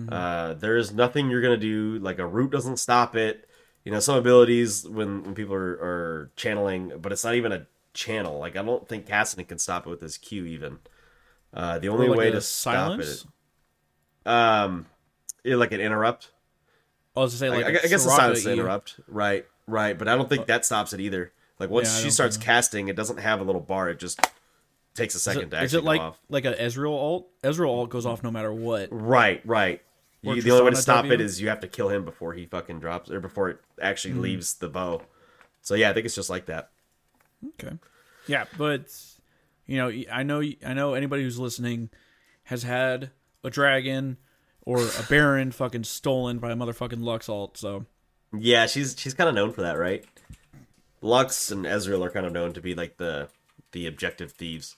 [0.09, 1.99] Uh, there is nothing you're gonna do.
[1.99, 3.49] Like a root doesn't stop it.
[3.85, 7.67] You know some abilities when when people are, are channeling, but it's not even a
[7.95, 8.39] channel.
[8.39, 10.79] Like I don't think Cassidy can stop it with his Q even.
[11.55, 13.21] Uh, the only like way to silence.
[13.21, 13.33] stop
[14.27, 14.87] it, um,
[15.45, 16.31] like an interrupt.
[17.17, 19.01] I was to say like I, a I guess Soraka silence interrupt.
[19.09, 19.97] Right, right.
[19.99, 21.33] But I don't think that stops it either.
[21.59, 23.89] Like once Yeah, she starts casting, it doesn't have a little bar.
[23.91, 24.21] It just
[24.95, 26.21] takes a Is second it, to is actually it like off.
[26.29, 27.29] like a Ezreal alt?
[27.43, 28.89] Ezreal alt goes off no matter what.
[28.91, 29.81] Right, right.
[30.23, 31.25] You, the only way to stop it W?
[31.25, 34.21] is you have to kill him before he fucking drops or before it actually Hmm.
[34.23, 35.03] leaves the bow.
[35.63, 36.71] So yeah, I think it's just like that.
[37.61, 37.77] Okay.
[38.27, 38.87] Yeah, but
[39.67, 41.91] you know, I know I know anybody who's listening
[42.45, 43.11] has had
[43.45, 44.17] a dragon
[44.63, 47.57] or a baron fucking stolen by a motherfucking Lux alt.
[47.57, 47.87] So
[48.37, 50.05] Yeah, she's she's kind of known for that, right?
[51.01, 53.29] Lux and Ezreal are kind of known to be like the
[53.73, 54.77] the objective thieves,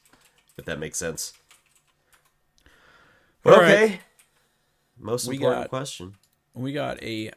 [0.56, 1.32] if that makes sense.
[3.42, 3.72] But All right.
[3.74, 4.00] okay.
[4.98, 6.14] Most We important got- question.
[6.54, 7.30] we got a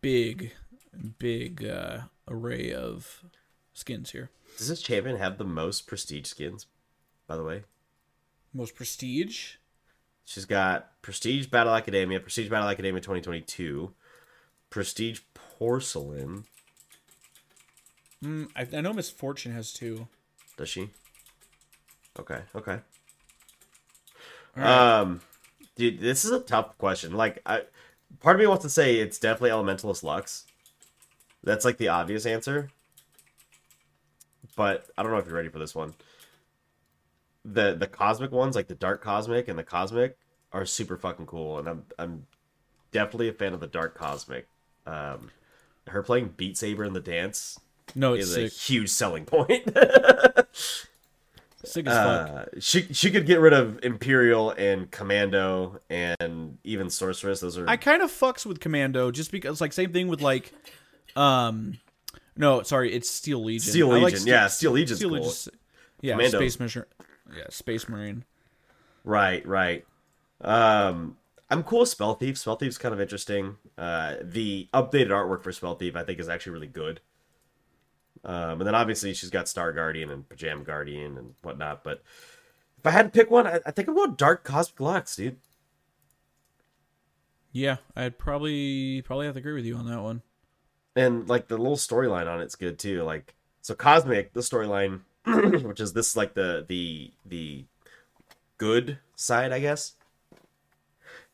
[0.00, 0.52] big,
[1.18, 3.24] big uh, array of
[3.74, 4.30] skins here.
[4.56, 6.66] Does this champion have the most prestige skins?
[7.26, 7.64] By the way,
[8.54, 9.56] Most prestige.
[10.24, 13.92] she's got Prestige Battle Academia, Prestige Battle Academia 2022,
[14.70, 15.20] Prestige
[15.58, 16.44] Porcelain.
[18.24, 20.08] Mm, I, I know Miss Fortune has two.
[20.56, 20.90] Does she?
[22.18, 22.80] Okay, okay.
[24.56, 24.98] Right.
[25.00, 25.20] Um,
[25.76, 27.12] dude, this is a tough question.
[27.12, 27.62] Like, I
[28.20, 30.46] part of me wants to say it's definitely Elementalist Lux.
[31.44, 32.70] That's like the obvious answer.
[34.56, 35.94] But I don't know if you're ready for this one.
[37.44, 40.16] The the cosmic ones, like the dark cosmic and the cosmic,
[40.52, 42.26] are super fucking cool, and I'm I'm
[42.90, 44.48] definitely a fan of the dark cosmic.
[44.86, 45.30] Um,
[45.90, 47.58] her playing Beat Saber in the dance
[47.94, 48.52] no, it's is sick.
[48.52, 49.64] a huge selling point.
[51.64, 52.30] Sick as fuck.
[52.30, 57.40] Uh, she she could get rid of Imperial and Commando and even Sorceress.
[57.40, 60.52] Those are I kind of fucks with Commando just because, like, same thing with like,
[61.16, 61.78] um,
[62.36, 63.70] no, sorry, it's Steel Legion.
[63.70, 64.28] Steel I like Legion.
[64.28, 65.18] yeah, Steel Legion's Steel cool.
[65.18, 65.48] Legion's-
[66.00, 66.38] yeah, Commando.
[66.38, 66.84] Space Mission.
[67.36, 68.24] Yeah, Space Marine.
[69.04, 69.84] Right, right.
[70.40, 71.16] Um,
[71.50, 72.36] I'm cool with Spell Thief.
[72.38, 73.56] Spell Thief's kind of interesting.
[73.76, 77.00] Uh, the updated artwork for Spell Thief, I think, is actually really good.
[78.24, 81.84] Um, and then obviously she's got Star Guardian and Pajam Guardian and whatnot.
[81.84, 82.02] But
[82.78, 85.38] if I had to pick one, I, I think I'm going Dark Cosmic Lux, dude.
[87.52, 90.22] Yeah, I'd probably probably have to agree with you on that one.
[90.94, 95.00] and like the little storyline on it's good too like so cosmic the storyline
[95.64, 97.64] which is this like the the the
[98.58, 99.94] good side i guess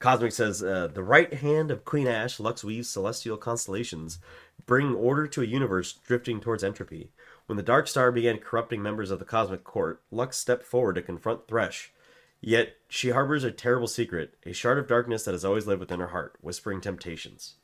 [0.04, 4.18] cosmic says uh, the right hand of queen ash lux weaves celestial constellations
[4.66, 7.10] bringing order to a universe drifting towards entropy
[7.46, 11.02] when the dark star began corrupting members of the cosmic court lux stepped forward to
[11.02, 11.92] confront thresh
[12.40, 16.00] yet she harbors a terrible secret a shard of darkness that has always lived within
[16.00, 17.54] her heart whispering temptations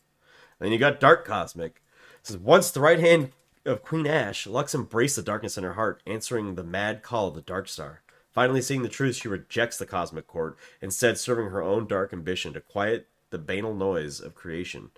[0.60, 1.82] and then you got Dark Cosmic.
[2.22, 3.30] Says once the right hand
[3.64, 7.34] of Queen Ash, Lux embraced the darkness in her heart, answering the mad call of
[7.34, 8.02] the Dark Star.
[8.32, 12.52] Finally seeing the truth, she rejects the cosmic court, instead serving her own dark ambition
[12.52, 14.90] to quiet the banal noise of creation.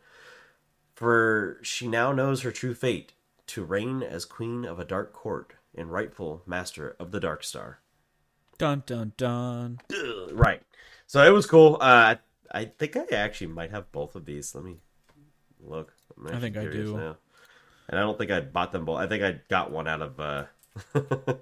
[0.94, 3.12] For she now knows her true fate,
[3.48, 7.80] to reign as queen of a dark court and rightful master of the Dark Star.
[8.58, 9.80] Dun dun dun.
[9.90, 10.62] Ugh, right.
[11.06, 11.78] So it was cool.
[11.80, 12.16] Uh,
[12.50, 14.54] I think I actually might have both of these.
[14.54, 14.76] Let me
[15.60, 15.94] look.
[16.30, 16.96] I think I do.
[16.96, 17.16] Now.
[17.88, 18.98] And I don't think I bought them both.
[18.98, 20.44] I think I got one out of uh,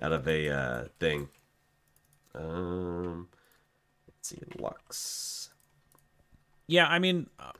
[0.00, 1.28] out of a uh, thing.
[2.34, 3.28] Um,
[4.06, 5.50] let's see, Lux.
[6.66, 7.52] Yeah, I mean, uh,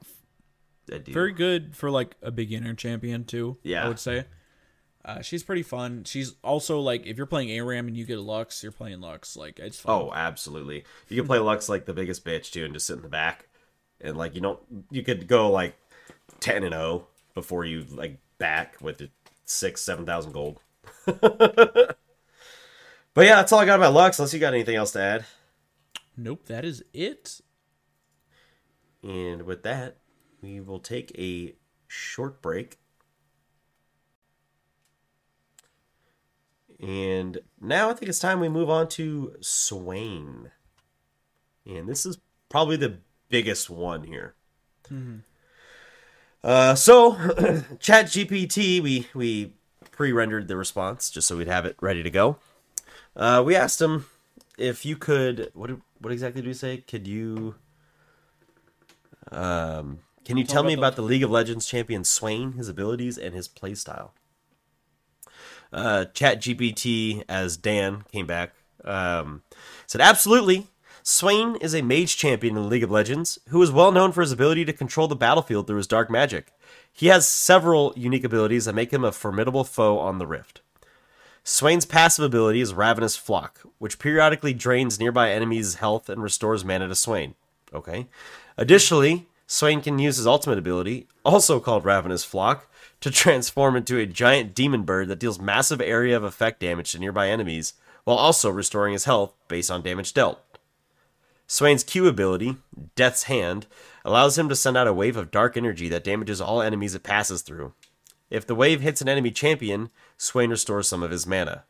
[0.92, 3.59] I very good for like a beginner champion too.
[3.62, 3.85] Yeah.
[3.85, 4.24] I would say.
[5.05, 6.05] Uh, she's pretty fun.
[6.05, 9.37] She's also like if you're playing ARAM and you get a Lux, you're playing Lux.
[9.37, 9.94] Like it's fun.
[9.94, 10.85] Oh, absolutely.
[11.09, 13.48] You can play Lux like the biggest bitch too, and just sit in the back,
[14.01, 14.61] and like you don't.
[14.90, 15.79] You could go like
[16.40, 19.09] ten and zero before you like back with the
[19.44, 20.61] six seven thousand gold.
[23.18, 24.16] but yeah, that's all I got about Lux.
[24.20, 25.24] Unless you got anything else to add.
[26.16, 27.40] Nope, that is it.
[29.02, 29.96] And with that,
[30.40, 31.57] we will take a
[31.88, 32.78] short break.
[36.78, 40.52] And now I think it's time we move on to Swain.
[41.66, 44.37] And this is probably the biggest one here.
[46.44, 47.14] Uh, so,
[47.81, 49.54] ChatGPT, we, we
[49.90, 52.38] pre rendered the response just so we'd have it ready to go.
[53.16, 54.07] Uh, we asked him
[54.59, 55.51] if you could.
[55.55, 55.70] What,
[56.01, 56.79] what exactly do we say?
[56.79, 57.55] Could you.
[59.31, 63.35] Um, can you tell me about the- League of Legends champion Swain, his abilities, and
[63.35, 64.11] his playstyle?
[65.72, 69.42] Uh, Chat GPT, as Dan came back, um,
[69.87, 70.68] said, Absolutely.
[71.03, 74.20] Swain is a mage champion in the League of Legends who is well known for
[74.20, 76.53] his ability to control the battlefield through his dark magic.
[76.92, 80.61] He has several unique abilities that make him a formidable foe on the Rift.
[81.50, 86.88] Swain's passive ability is Ravenous Flock, which periodically drains nearby enemies' health and restores mana
[86.88, 87.37] to Swain.
[87.72, 88.06] Okay.
[88.58, 92.68] Additionally, Swain can use his ultimate ability, also called Ravenous Flock,
[93.00, 96.98] to transform into a giant demon bird that deals massive area of effect damage to
[96.98, 97.72] nearby enemies,
[98.04, 100.38] while also restoring his health based on damage dealt.
[101.46, 102.56] Swain's Q ability,
[102.94, 103.66] Death's Hand,
[104.04, 107.02] allows him to send out a wave of dark energy that damages all enemies it
[107.02, 107.72] passes through.
[108.30, 111.64] If the wave hits an enemy champion, Swain restores some of his mana.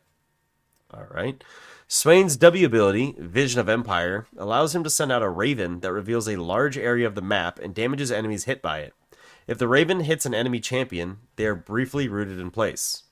[0.93, 1.43] Alright.
[1.87, 6.27] Swain's W ability, Vision of Empire, allows him to send out a raven that reveals
[6.27, 8.93] a large area of the map and damages enemies hit by it.
[9.47, 13.03] If the raven hits an enemy champion, they are briefly rooted in place.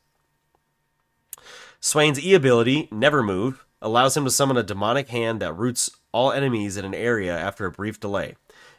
[1.80, 6.32] Swain's E ability, Never Move, allows him to summon a demonic hand that roots all
[6.32, 8.36] enemies in an area after a brief delay.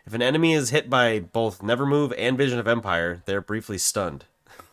[0.06, 3.40] If an enemy is hit by both Never Move and Vision of Empire, they are
[3.40, 4.24] briefly stunned.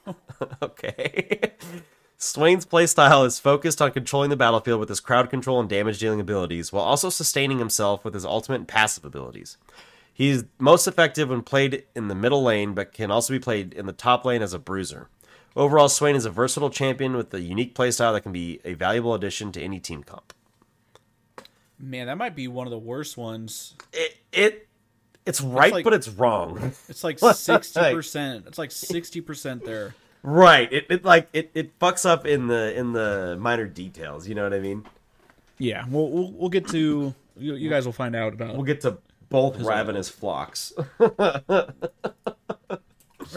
[0.61, 1.53] okay.
[2.17, 6.19] Swain's playstyle is focused on controlling the battlefield with his crowd control and damage dealing
[6.19, 9.57] abilities, while also sustaining himself with his ultimate and passive abilities.
[10.13, 13.85] He's most effective when played in the middle lane, but can also be played in
[13.85, 15.09] the top lane as a bruiser.
[15.57, 19.13] Overall, Swain is a versatile champion with a unique playstyle that can be a valuable
[19.13, 20.33] addition to any team comp.
[21.77, 23.75] Man, that might be one of the worst ones.
[23.91, 24.67] It it
[25.25, 26.73] it's right, like- but it's wrong.
[26.89, 28.45] It's like sixty percent.
[28.47, 29.95] It's like sixty percent there.
[30.23, 30.71] right.
[30.71, 34.27] It, it like it, it fucks up in the in the minor details.
[34.27, 34.85] You know what I mean?
[35.57, 37.13] Yeah, we'll we'll, we'll get to.
[37.37, 38.55] You, you guys will find out about.
[38.55, 38.97] We'll get to
[39.29, 40.73] both ravenous flocks.
[40.99, 41.11] All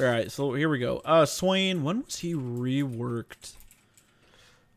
[0.04, 1.00] right, so here we go.
[1.04, 3.54] Uh, Swain, when was he reworked?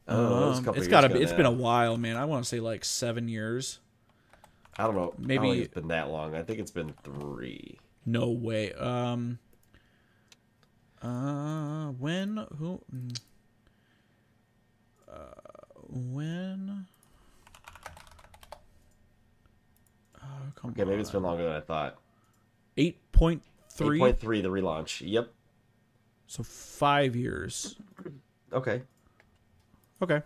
[0.07, 1.21] Oh, it's Um, it's gotta ago be.
[1.21, 1.37] It's now.
[1.37, 2.17] been a while, man.
[2.17, 3.79] I want to say like seven years.
[4.79, 5.13] I don't know.
[5.17, 6.35] Maybe- Maybe it's been that long.
[6.35, 7.77] I think it's been three.
[8.05, 8.73] No way.
[8.73, 9.39] Um.
[11.01, 12.79] Uh, when who?
[12.93, 13.17] mm.
[15.11, 15.15] Uh,
[15.89, 16.85] when?
[20.21, 21.97] Oh, come Okay, maybe it's been longer than I thought.
[22.77, 23.99] Eight point Three three.
[23.99, 25.01] point three, the relaunch.
[25.05, 25.31] Yep.
[26.27, 27.75] So five years.
[28.53, 28.81] Okay.
[30.01, 30.21] Okay.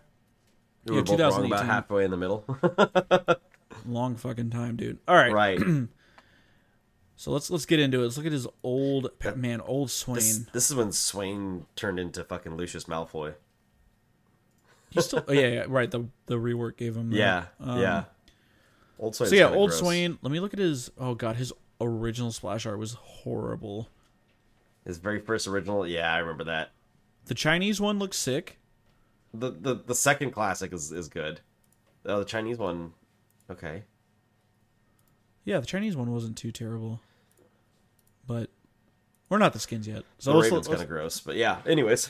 [0.85, 2.43] We Yeah, were both wrong about halfway in the middle.
[3.87, 4.99] Long fucking time, dude.
[5.07, 5.31] All right.
[5.31, 5.59] right.
[7.17, 8.03] So let's let's get into it.
[8.03, 10.17] Let's look at his old man, old Swain.
[10.17, 13.35] This, this is when Swain turned into fucking Lucius Malfoy.
[14.89, 15.23] He's still.
[15.27, 15.89] Oh, yeah, yeah, right.
[15.89, 17.11] The the rework gave him.
[17.11, 17.17] that.
[17.17, 17.45] Yeah.
[17.59, 18.03] Um, yeah.
[18.99, 19.29] Old Swain.
[19.29, 20.17] So yeah, old Swain.
[20.21, 20.91] Let me look at his.
[20.97, 23.89] Oh god, his original splash art was horrible.
[24.85, 25.87] His very first original.
[25.87, 26.71] Yeah, I remember that.
[27.25, 28.59] The Chinese one looks sick.
[29.33, 31.39] The the, the second classic is, is good.
[32.05, 32.93] Oh, the Chinese one.
[33.49, 33.83] Okay.
[35.43, 37.01] Yeah, the Chinese one wasn't too terrible.
[38.27, 38.49] But
[39.29, 40.03] we're not the skins yet.
[40.17, 41.59] So The Raven's kind of gross, but yeah.
[41.65, 42.09] Anyways,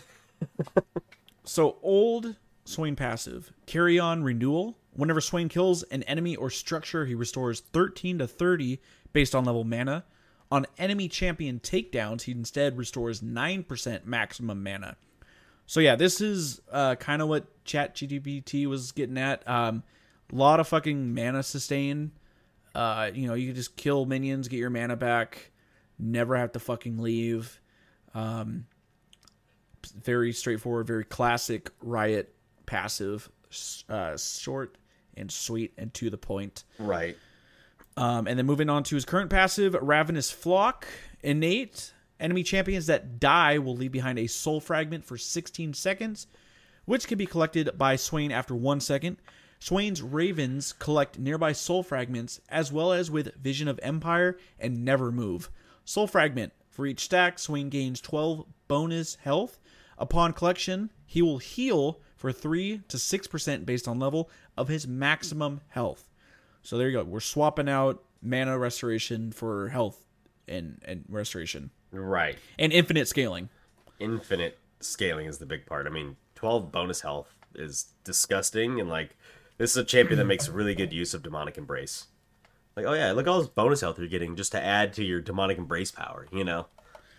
[1.43, 3.53] So old Swain passive.
[3.67, 4.77] Carrion Renewal.
[4.93, 8.79] Whenever Swain kills an enemy or structure, he restores 13 to 30
[9.13, 10.05] based on level mana.
[10.51, 14.95] On enemy champion takedowns, he instead restores 9% maximum mana.
[15.65, 19.47] So yeah, this is uh, kind of what ChatGPT was getting at.
[20.31, 22.11] A lot of fucking mana sustain.
[22.73, 25.51] Uh, you know, you can just kill minions, get your mana back,
[25.97, 27.59] never have to fucking leave
[28.13, 28.65] Um,
[30.03, 32.33] very straightforward, very classic Riot
[32.65, 33.29] passive,
[33.89, 34.77] uh, short
[35.15, 36.63] and sweet and to the point.
[36.79, 37.15] right.
[37.97, 40.85] Um, and then moving on to his current passive, Ravenous Flock,
[41.23, 41.93] innate.
[42.19, 46.27] Enemy champions that die will leave behind a soul fragment for 16 seconds,
[46.85, 49.17] which can be collected by Swain after one second.
[49.59, 55.11] Swain's ravens collect nearby soul fragments as well as with Vision of Empire and Never
[55.11, 55.49] Move.
[55.85, 56.53] Soul fragment.
[56.69, 59.59] For each stack, Swain gains 12 bonus health.
[59.97, 65.61] Upon collection, he will heal for 3 to 6% based on level of his maximum
[65.69, 66.09] health.
[66.63, 67.03] So there you go.
[67.03, 70.03] We're swapping out mana restoration for health
[70.47, 72.37] and, and restoration Right.
[72.59, 73.49] and infinite scaling.
[73.99, 75.87] Infinite scaling is the big part.
[75.87, 79.15] I mean, 12 bonus health is disgusting, and like,
[79.57, 82.07] this is a champion that makes really good use of Demonic Embrace.
[82.75, 85.03] Like, oh yeah, look at all this bonus health you're getting just to add to
[85.03, 86.67] your Demonic Embrace power, you know?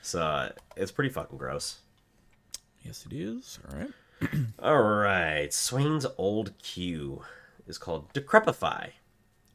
[0.02, 1.78] So, uh, it's pretty fucking gross.
[2.84, 3.58] Yes, it is.
[3.68, 3.90] All right.
[4.62, 7.22] Alright, Swain's old Q
[7.66, 8.90] is called Decrepify.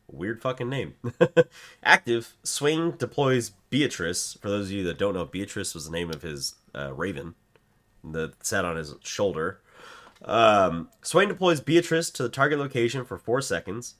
[0.07, 0.95] Weird fucking name.
[1.83, 4.37] Active, Swain deploys Beatrice.
[4.41, 7.35] For those of you that don't know, Beatrice was the name of his uh, raven
[8.03, 9.60] that sat on his shoulder.
[10.23, 13.95] Um, Swain deploys Beatrice to the target location for four seconds.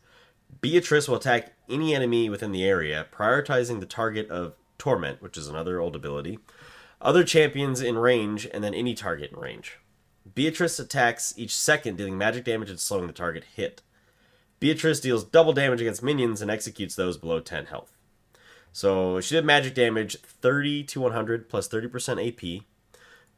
[0.59, 5.47] Beatrice will attack any enemy within the area, prioritizing the target of Torment, which is
[5.47, 6.39] another old ability,
[6.99, 9.77] other champions in range, and then any target in range.
[10.35, 13.81] Beatrice attacks each second, dealing magic damage and slowing the target hit.
[14.59, 17.97] Beatrice deals double damage against minions and executes those below 10 health.
[18.71, 22.63] So she did magic damage 30 to 100 plus 30% AP,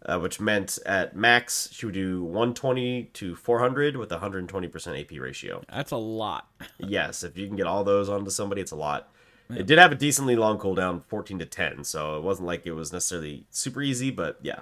[0.05, 5.63] uh, which meant at max she would do 120 to 400 with 120% AP ratio.
[5.71, 6.47] That's a lot.
[6.77, 9.09] yes, if you can get all those onto somebody, it's a lot.
[9.49, 9.59] Yeah.
[9.59, 12.73] It did have a decently long cooldown, 14 to 10, so it wasn't like it
[12.73, 14.61] was necessarily super easy, but yeah.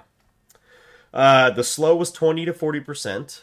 [1.12, 3.42] Uh, the slow was 20 to 40%,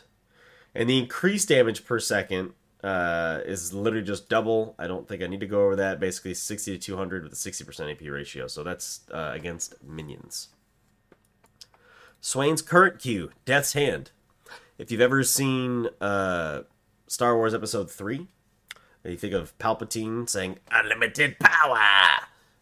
[0.74, 4.76] and the increased damage per second uh, is literally just double.
[4.80, 6.00] I don't think I need to go over that.
[6.00, 8.48] Basically, 60 to 200 with a 60% AP ratio.
[8.48, 10.50] So that's uh, against minions.
[12.22, 14.12] Swain's current Q, Death's Hand.
[14.78, 16.62] If you've ever seen uh,
[17.08, 18.28] Star Wars Episode 3,
[19.06, 21.80] you think of Palpatine saying, Unlimited power!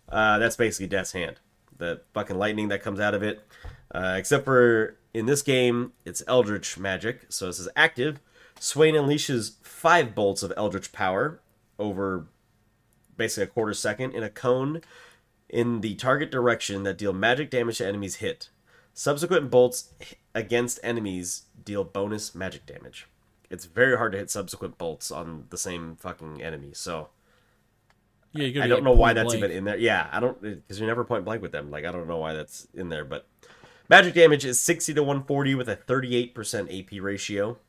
[0.10, 1.40] Uh, that's basically Death's Hand.
[1.78, 3.46] The fucking lightning that comes out of it.
[3.94, 7.26] Uh, except for in this game, it's Eldritch magic.
[7.30, 8.20] So this is active
[8.60, 11.40] Swain unleashes five bolts of Eldritch power
[11.78, 12.28] over
[13.16, 14.82] basically a quarter second in a cone
[15.50, 18.50] in the target direction that deal magic damage to enemies hit.
[18.98, 19.94] Subsequent bolts
[20.34, 23.08] against enemies deal bonus magic damage.
[23.48, 26.72] It's very hard to hit subsequent bolts on the same fucking enemy.
[26.74, 27.10] So
[28.32, 29.44] yeah, I don't know why that's blank.
[29.44, 29.78] even in there.
[29.78, 31.70] Yeah, I don't because you're never point blank with them.
[31.70, 33.28] Like I don't know why that's in there, but
[33.88, 36.34] magic damage is 60 to 140 with a 38%
[36.80, 37.60] AP ratio.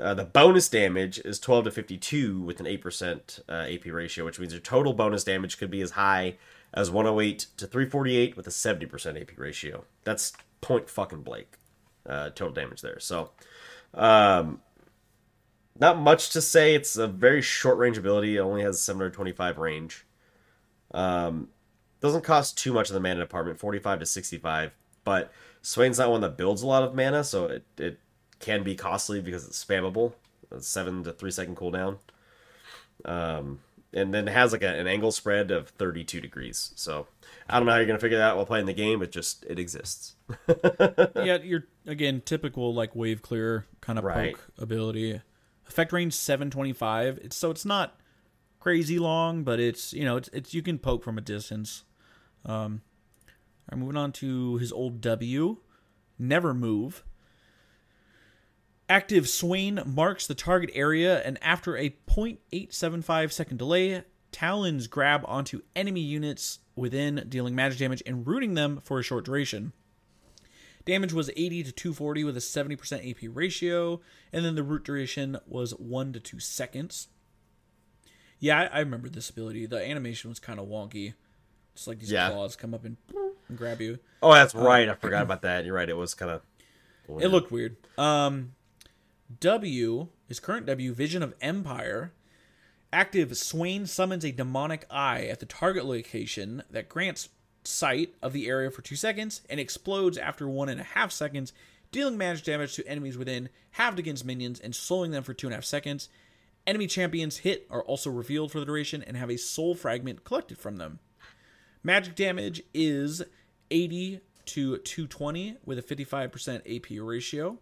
[0.00, 4.38] Uh, the bonus damage is 12 to 52 with an 8% uh, AP ratio, which
[4.38, 6.38] means your total bonus damage could be as high
[6.74, 9.84] as 108 to 348 with a 70% AP ratio.
[10.04, 11.56] That's point fucking Blake
[12.06, 13.00] uh, total damage there.
[13.00, 13.30] So,
[13.94, 14.60] um,
[15.78, 16.74] not much to say.
[16.74, 18.36] It's a very short range ability.
[18.36, 20.06] It only has 725 range.
[20.92, 21.48] Um,
[22.00, 24.72] doesn't cost too much of the mana department, 45 to 65.
[25.04, 27.98] But Swain's not one that builds a lot of mana, so it, it
[28.40, 30.12] can be costly because it's spammable.
[30.50, 31.98] A seven to three second cooldown.
[33.04, 33.60] Um,
[33.92, 36.72] and then it has like a, an angle spread of 32 degrees.
[36.74, 37.06] So
[37.48, 39.02] I don't know how you're gonna figure that out while playing the game.
[39.02, 40.16] It just it exists.
[41.16, 44.34] yeah, you're again typical like wave clear kind of right.
[44.34, 45.20] poke ability.
[45.66, 47.18] Effect range 725.
[47.22, 47.98] It's so it's not
[48.60, 51.84] crazy long, but it's you know it's it's you can poke from a distance.
[52.44, 52.82] Um,
[53.70, 55.58] all right, moving on to his old W,
[56.18, 57.04] never move.
[58.88, 65.62] Active Swain marks the target area, and after a 0.875 second delay, Talons grab onto
[65.76, 69.72] enemy units within, dealing magic damage and rooting them for a short duration.
[70.86, 74.00] Damage was 80 to 240 with a 70% AP ratio,
[74.32, 77.08] and then the root duration was 1 to 2 seconds.
[78.40, 79.66] Yeah, I, I remember this ability.
[79.66, 81.12] The animation was kind of wonky.
[81.74, 82.30] Just like these yeah.
[82.30, 82.96] claws come up and,
[83.48, 83.98] and, grab you.
[84.22, 84.88] Oh, that's um, right.
[84.88, 85.66] I forgot about that.
[85.66, 85.88] You're right.
[85.88, 86.42] It was kind of.
[87.20, 87.76] It looked weird.
[87.96, 88.52] Um,
[89.40, 92.12] W, his current W, Vision of Empire.
[92.92, 97.28] Active, Swain summons a demonic eye at the target location that grants
[97.62, 101.52] sight of the area for two seconds and explodes after one and a half seconds,
[101.92, 105.52] dealing magic damage to enemies within, halved against minions, and slowing them for two and
[105.52, 106.08] a half seconds.
[106.66, 110.56] Enemy champions hit are also revealed for the duration and have a soul fragment collected
[110.56, 110.98] from them.
[111.82, 113.22] Magic damage is
[113.70, 117.58] 80 to 220 with a 55% AP ratio.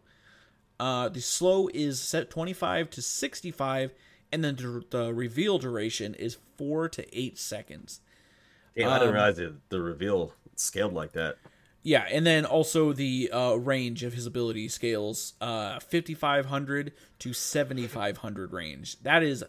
[0.79, 3.93] Uh, the slow is set 25 to 65,
[4.33, 8.01] and then the, the reveal duration is four to eight seconds.
[8.77, 11.37] Damn, I didn't um, realize it, the reveal scaled like that.
[11.83, 18.53] Yeah, and then also the uh, range of his ability scales uh, 5500 to 7500
[18.53, 19.01] range.
[19.03, 19.45] That is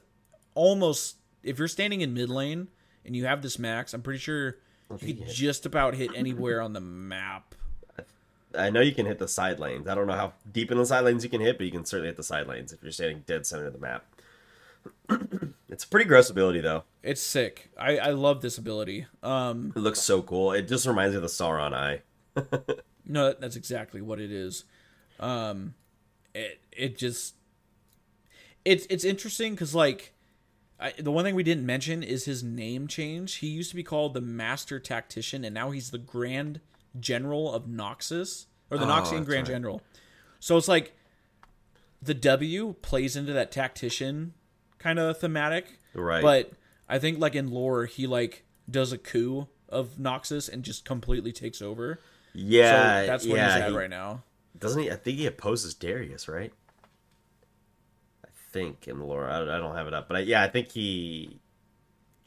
[0.54, 2.68] almost if you're standing in mid lane
[3.06, 4.58] and you have this max, I'm pretty sure
[5.02, 7.56] you could just about hit anywhere on the map.
[8.58, 9.88] I know you can hit the side lanes.
[9.88, 11.86] I don't know how deep in the side lanes you can hit, but you can
[11.86, 14.06] certainly hit the side lanes if you're standing dead center of the map.
[15.70, 16.84] it's a pretty gross ability though.
[17.04, 17.70] It's sick.
[17.78, 19.06] I, I love this ability.
[19.24, 20.52] Um, it looks so cool.
[20.52, 22.02] It just reminds me of the Sauron eye.
[23.06, 24.64] no, that's exactly what it is.
[25.20, 25.74] Um,
[26.34, 27.36] it it just
[28.66, 30.14] it's it's interesting because like
[30.80, 33.36] I, the one thing we didn't mention is his name change.
[33.36, 36.60] He used to be called the Master Tactician, and now he's the Grand
[37.00, 39.56] General of Noxus or the oh, Noxian Grand right.
[39.56, 39.82] General.
[40.40, 40.94] So it's like
[42.02, 44.34] the W plays into that tactician
[44.78, 46.22] kind of thematic, right?
[46.22, 46.52] But
[46.88, 51.32] I think like in lore, he like does a coup of Noxus and just completely
[51.32, 52.00] takes over.
[52.34, 54.24] Yeah, so that's where yeah, he's at he, right now.
[54.58, 54.92] Doesn't he?
[54.92, 56.52] I think he opposes Darius, right?
[58.26, 60.48] I think in the lore, I, I don't have it up, but I, yeah, I
[60.48, 61.40] think he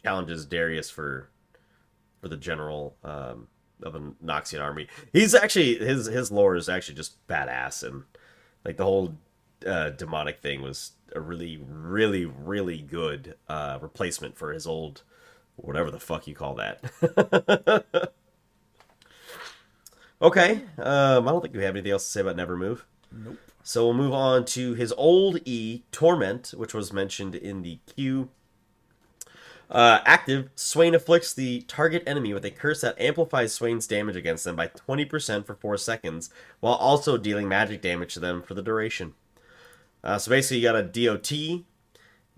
[0.02, 1.30] challenges Darius for
[2.20, 3.48] for the general um,
[3.82, 4.88] of a Noxian army.
[5.12, 8.04] He's actually his his lore is actually just badass, and
[8.64, 9.16] Like the whole
[9.66, 15.02] uh, demonic thing was a really, really, really good uh, replacement for his old,
[15.56, 16.82] whatever the fuck you call that.
[20.22, 22.84] okay, um, I don't think we have anything else to say about Never Move.
[23.12, 23.38] Nope.
[23.62, 28.30] So we'll move on to his old E, Torment, which was mentioned in the Q.
[29.70, 34.44] Uh, active, Swain afflicts the target enemy with a curse that amplifies Swain's damage against
[34.44, 38.62] them by 20% for 4 seconds, while also dealing magic damage to them for the
[38.62, 39.14] duration.
[40.02, 41.30] Uh, so basically, you got a DOT,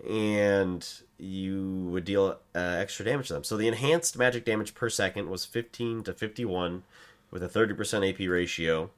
[0.07, 0.87] and
[1.19, 3.45] you would deal uh, extra damage to them.
[3.45, 6.83] So the enhanced magic damage per second was 15 to 51
[7.31, 8.91] with a 30% AP ratio,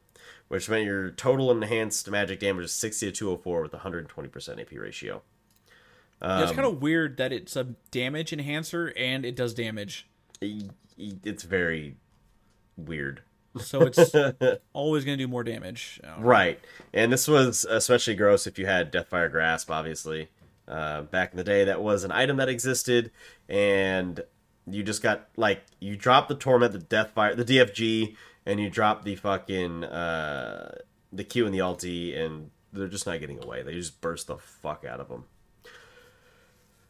[0.48, 4.72] which meant your total enhanced magic damage is 60 to 204 with a 120% AP
[4.72, 5.22] ratio.
[6.24, 10.08] Yeah, it's kind of weird that it's a damage enhancer and it does damage.
[10.40, 11.96] It's very
[12.76, 13.22] weird.
[13.60, 14.12] So it's
[14.72, 16.00] always going to do more damage.
[16.18, 16.58] Right.
[16.92, 20.28] And this was especially gross if you had Deathfire Grasp, obviously.
[20.66, 23.10] Uh, back in the day, that was an item that existed,
[23.50, 24.24] and
[24.66, 28.16] you just got, like, you drop the Torment, the Deathfire, the DFG,
[28.46, 30.74] and you drop the fucking, uh,
[31.12, 33.62] the Q and the ulti, and they're just not getting away.
[33.62, 35.24] They just burst the fuck out of them.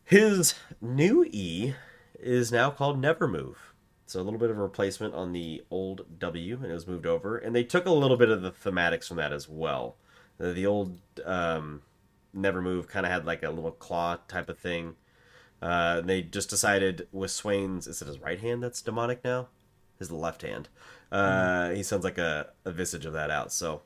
[0.05, 1.75] His new E
[2.21, 3.73] is now called Never Move.
[4.07, 7.07] So a little bit of a replacement on the old W, and it was moved
[7.07, 7.39] over.
[7.39, 9.97] And they took a little bit of the thematics from that as well.
[10.37, 11.83] The, the old um,
[12.35, 14.97] Never Move kind of had like a little claw type of thing.
[15.63, 19.49] Uh, they just decided with Swain's, is it his right hand that's demonic now?
[19.99, 20.69] His left hand.
[21.11, 23.53] Uh, He sounds like a, a visage of that out.
[23.53, 23.83] So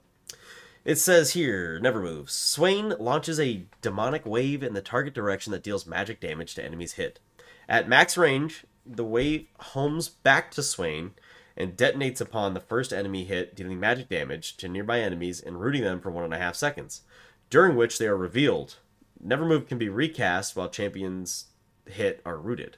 [0.85, 2.33] it says here, never moves.
[2.33, 6.95] Swain launches a demonic wave in the target direction that deals magic damage to enemies
[6.95, 7.21] hit.
[7.69, 11.13] At max range, the wave homes back to Swain
[11.57, 15.83] and detonates upon the first enemy hit, dealing magic damage to nearby enemies and rooting
[15.83, 17.03] them for one and a half seconds,
[17.51, 18.77] during which they are revealed.
[19.21, 21.47] Never move can be recast while champions
[21.87, 22.77] hit are rooted.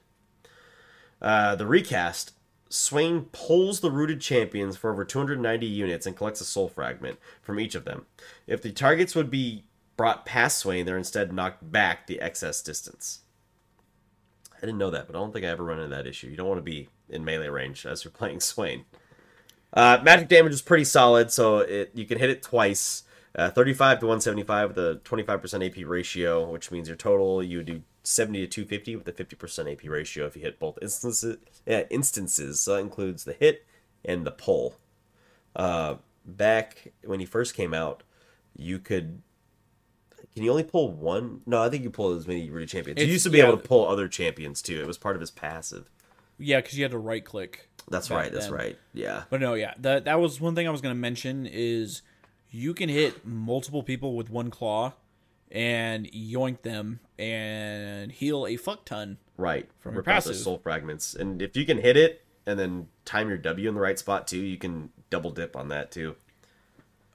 [1.21, 2.33] Uh, the recast
[2.73, 7.59] Swain pulls the rooted champions for over 290 units and collects a soul fragment from
[7.59, 8.07] each of them.
[8.47, 9.65] If the targets would be
[9.97, 13.23] brought past Swain, they're instead knocked back the excess distance.
[14.57, 16.29] I didn't know that, but I don't think I ever run into that issue.
[16.29, 18.85] You don't want to be in melee range as you're playing Swain.
[19.73, 23.03] Uh, magic damage is pretty solid, so it you can hit it twice.
[23.35, 27.83] Uh, 35 to 175 with a 25% AP ratio, which means your total you do
[28.03, 31.37] 70 to 250 with a 50% AP ratio if you hit both instances.
[31.67, 32.61] Yeah, instances.
[32.61, 33.67] So that includes the hit
[34.05, 34.77] and the pull.
[35.55, 38.03] Uh, back when he first came out,
[38.57, 39.23] you could.
[40.35, 41.41] Can you only pull one?
[41.45, 43.01] No, I think you pull as many rooted champions.
[43.01, 43.49] you used to be yeah.
[43.49, 44.81] able to pull other champions too.
[44.81, 45.91] It was part of his passive.
[46.39, 47.69] Yeah, because you had to right click.
[47.89, 48.33] That's right.
[48.33, 48.55] That's then.
[48.55, 48.79] right.
[48.95, 49.25] Yeah.
[49.29, 52.03] But no, yeah, that that was one thing I was going to mention is
[52.51, 54.95] you can hit multiple people with one claw
[55.51, 59.19] and yoink them and heal a fuck ton.
[59.37, 59.69] Right.
[59.81, 60.37] From your passive.
[60.37, 61.15] soul fragments.
[61.15, 64.29] And if you can hit it and then time your W in the right spot
[64.29, 66.15] too, you can double dip on that too.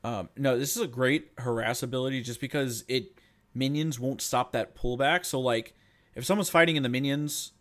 [0.04, 3.20] Um, no, this is a great harass ability just because it
[3.54, 5.26] minions won't stop that pullback.
[5.26, 5.74] So like,
[6.14, 7.54] if someone's fighting in the minions,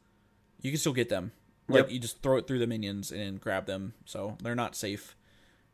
[0.61, 1.33] you can still get them.
[1.69, 1.91] Like Yep.
[1.93, 5.17] you just throw it through the minions and grab them, so they're not safe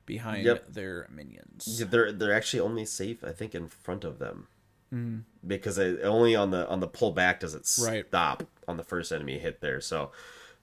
[0.07, 0.73] behind Yep.
[0.73, 1.79] their minions.
[1.81, 4.47] Yeah, They're they're actually only safe, I think, in front of them.
[4.93, 5.19] Mm-hmm.
[5.47, 8.05] Because it, only on the on the pull back does it Right.
[8.09, 9.81] stop on the first enemy hit there.
[9.81, 10.11] So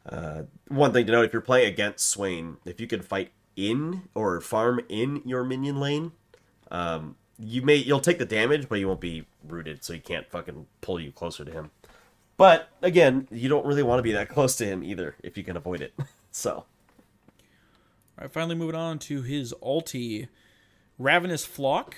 [0.08, 4.04] uh, one thing to note: if you're playing against Swain, if you can fight in
[4.14, 6.12] or farm in your minion lane,
[6.72, 10.30] um, you may you'll take the damage, but you won't be rooted, so he can't
[10.30, 11.72] fucking pull you closer to him.
[12.36, 15.44] But again, you don't really want to be that close to him either if you
[15.44, 15.94] can avoid it.
[16.32, 16.66] so All
[18.20, 20.28] right, finally moving on to his ulti,
[21.00, 21.96] Ravenous Flock.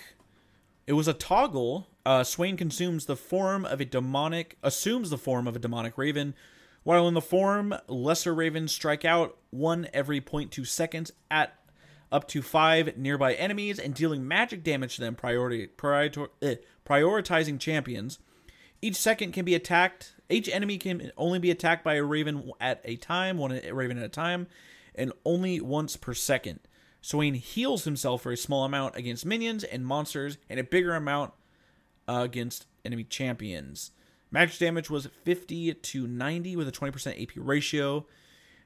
[0.89, 1.87] It was a toggle.
[2.03, 6.33] Uh, Swain consumes the form of a demonic, assumes the form of a demonic raven,
[6.81, 11.53] while in the form, lesser ravens strike out one every 0.2 seconds at
[12.11, 15.13] up to five nearby enemies and dealing magic damage to them.
[15.13, 15.69] Priority,
[16.41, 18.17] eh, prioritizing champions.
[18.81, 20.15] Each second can be attacked.
[20.27, 24.05] Each enemy can only be attacked by a raven at a time, one raven at
[24.05, 24.47] a time,
[24.95, 26.61] and only once per second.
[27.01, 31.33] Swain heals himself for a small amount against minions and monsters, and a bigger amount
[32.07, 33.91] uh, against enemy champions.
[34.31, 38.05] Magic damage was 50 to 90 with a 20% AP ratio.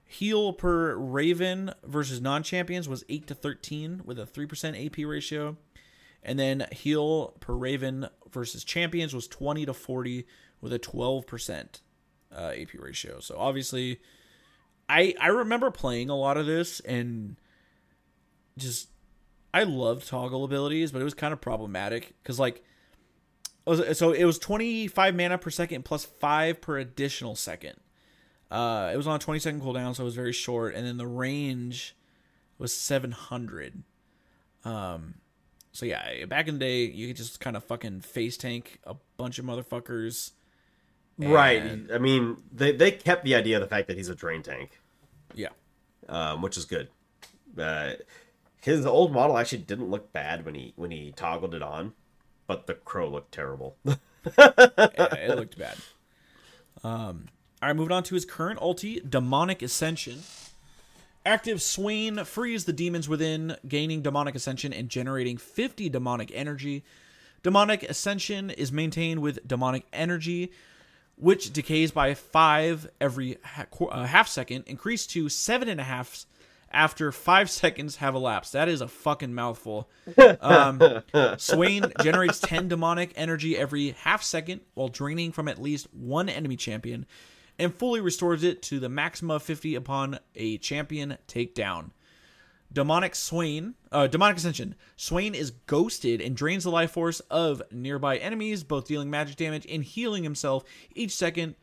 [0.06, 5.58] Heal per Raven versus non champions was 8 to 13 with a 3% AP ratio.
[6.22, 10.26] And then heal per Raven versus champions was 20 to 40
[10.62, 11.82] with a 12%
[12.36, 13.20] uh, AP ratio.
[13.20, 14.00] So obviously,
[14.90, 17.36] I I remember playing a lot of this and
[18.58, 18.90] just
[19.54, 22.64] I loved toggle abilities, but it was kind of problematic because like,
[23.66, 27.76] so it was 25 mana per second plus five per additional second.
[28.50, 30.98] Uh, it was on a 20 second cooldown, so it was very short, and then
[30.98, 31.96] the range
[32.58, 33.84] was 700.
[34.66, 35.16] Um,
[35.72, 38.96] so yeah, back in the day, you could just kind of fucking face tank a
[39.18, 40.32] bunch of motherfuckers.
[41.18, 41.80] Right.
[41.94, 44.80] I mean, they they kept the idea of the fact that he's a drain tank.
[45.34, 45.50] Yeah.
[46.10, 46.90] Um, which is good.
[47.58, 47.94] Uh,
[48.64, 51.94] his old model actually didn't look bad when he when he toggled it on,
[52.48, 53.76] but the crow looked terrible.
[53.86, 53.98] yeah,
[54.38, 55.76] it looked bad.
[56.82, 57.28] Um,
[57.62, 60.20] all right, moving on to his current ulti, Demonic Ascension.
[61.26, 66.84] Active Swain frees the demons within, gaining demonic ascension and generating 50 demonic energy.
[67.44, 70.52] Demonic ascension is maintained with demonic energy,
[71.16, 76.26] which decays by 5 every ha- uh, half second, increased to 7.5
[76.74, 78.54] after 5 seconds have elapsed.
[78.54, 79.90] That is a fucking mouthful.
[80.42, 80.82] Um,
[81.38, 86.56] Swain generates 10 demonic energy every half second while draining from at least one enemy
[86.56, 87.06] champion
[87.60, 91.92] and fully restores it to the maximum of 50 upon a champion takedown.
[92.72, 94.74] Demonic Swain, uh, Demonic Ascension.
[94.96, 99.68] Swain is ghosted and drains the life force of nearby enemies, both dealing magic damage
[99.70, 100.64] and healing himself
[100.96, 101.54] each second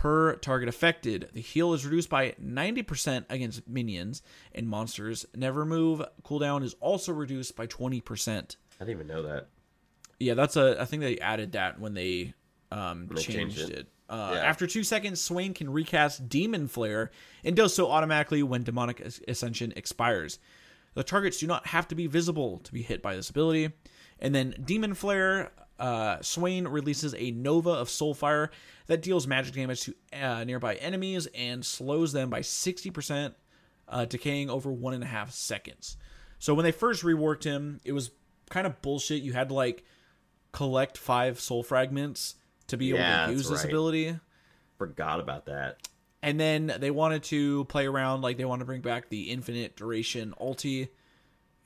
[0.00, 1.28] per target affected.
[1.34, 4.22] The heal is reduced by 90% against minions
[4.54, 5.26] and monsters.
[5.36, 8.56] Never move cooldown is also reduced by 20%.
[8.80, 9.48] I didn't even know that.
[10.18, 10.80] Yeah, that's a.
[10.80, 12.32] I think they added that when they
[12.72, 13.78] um they changed, changed it.
[13.80, 13.86] it.
[14.08, 14.40] Uh, Yeah.
[14.40, 17.10] After two seconds, Swain can recast Demon Flare
[17.44, 20.38] and does so automatically when Demonic Ascension expires.
[20.94, 23.72] The targets do not have to be visible to be hit by this ability.
[24.18, 28.50] And then Demon Flare, uh, Swain releases a Nova of Soulfire
[28.86, 33.34] that deals magic damage to uh, nearby enemies and slows them by 60%,
[33.88, 35.96] uh, decaying over one and a half seconds.
[36.38, 38.10] So when they first reworked him, it was
[38.50, 39.22] kind of bullshit.
[39.22, 39.84] You had to like
[40.52, 42.34] collect five soul fragments
[42.66, 43.68] to be able to use this right.
[43.68, 44.16] ability.
[44.76, 45.88] Forgot about that.
[46.22, 49.76] And then they wanted to play around, like they want to bring back the infinite
[49.76, 50.88] duration ulti.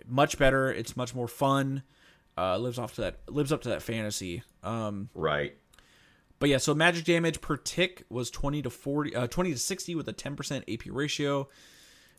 [0.06, 0.72] Much better.
[0.72, 1.82] It's much more fun.
[2.36, 4.42] Uh, lives off to that lives up to that fantasy.
[4.62, 5.56] Um, Right.
[6.40, 9.94] but yeah, so magic damage per tick was 20 to 40, uh, 20 to 60
[9.94, 11.48] with a 10% AP ratio.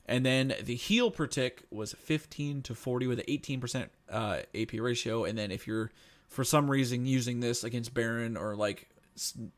[0.08, 4.74] And then the heal per tick was 15 to 40 with an 18% uh, AP
[4.80, 5.26] ratio.
[5.26, 5.92] And then if you're
[6.30, 8.88] for some reason using this against Baron or like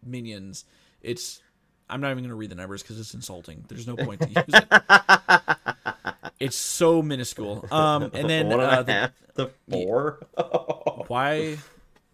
[0.05, 0.63] minions,
[1.01, 1.41] it's
[1.89, 3.63] I'm not even going to read the numbers because it's insulting.
[3.67, 6.13] There's no point to use it.
[6.39, 7.65] It's so minuscule.
[7.71, 10.19] Um, and then One and a uh, the, half to four.
[11.07, 11.57] why?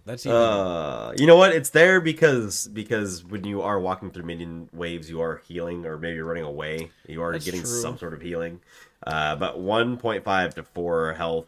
[0.05, 1.53] That's even Uh, you know what?
[1.53, 5.97] It's there because because when you are walking through minion waves, you are healing, or
[5.97, 6.91] maybe you're running away.
[7.07, 7.81] You are That's getting true.
[7.81, 8.59] some sort of healing.
[9.05, 11.47] Uh, but 1.5 to 4 health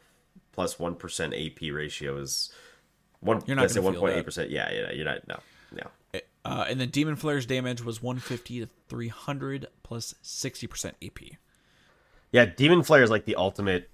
[0.57, 2.51] 1% AP ratio is
[3.19, 3.41] one.
[3.45, 4.49] You're not say gonna 1.8%.
[4.49, 5.28] Yeah, yeah, you're not.
[5.28, 5.39] No,
[5.73, 6.21] no.
[6.43, 11.38] Uh, and then Demon Flare's damage was 150 to 300 60% AP.
[12.36, 13.89] Yeah, Demon Flare is like the ultimate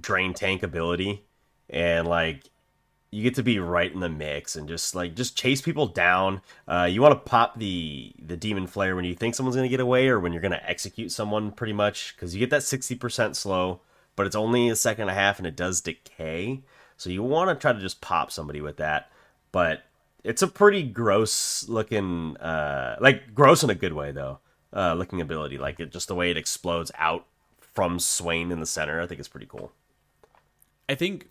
[0.00, 1.24] drain tank ability,
[1.70, 2.42] and like
[3.12, 6.42] you get to be right in the mix and just like just chase people down.
[6.66, 9.78] Uh, you want to pop the the Demon Flare when you think someone's gonna get
[9.78, 13.36] away or when you're gonna execute someone, pretty much, because you get that sixty percent
[13.36, 13.80] slow,
[14.16, 16.64] but it's only a second and a half and it does decay.
[16.96, 19.12] So you want to try to just pop somebody with that,
[19.52, 19.84] but
[20.24, 24.40] it's a pretty gross looking, uh, like gross in a good way though.
[24.72, 27.26] Uh, looking ability, like it just the way it explodes out
[27.74, 29.72] from Swain in the center, I think it's pretty cool.
[30.88, 31.28] I think,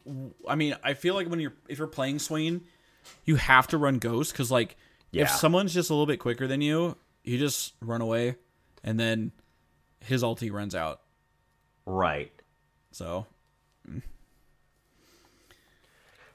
[0.48, 2.62] I mean, I feel like when you're, if you're playing Swain,
[3.26, 4.76] you have to run Ghost because, like,
[5.12, 5.24] Yeah.
[5.24, 8.36] if someone's just a little bit quicker than you, you just run away
[8.84, 9.32] and then
[10.00, 11.02] his ulti runs out.
[11.86, 12.32] Right.
[12.92, 13.26] So.
[13.90, 14.02] mm.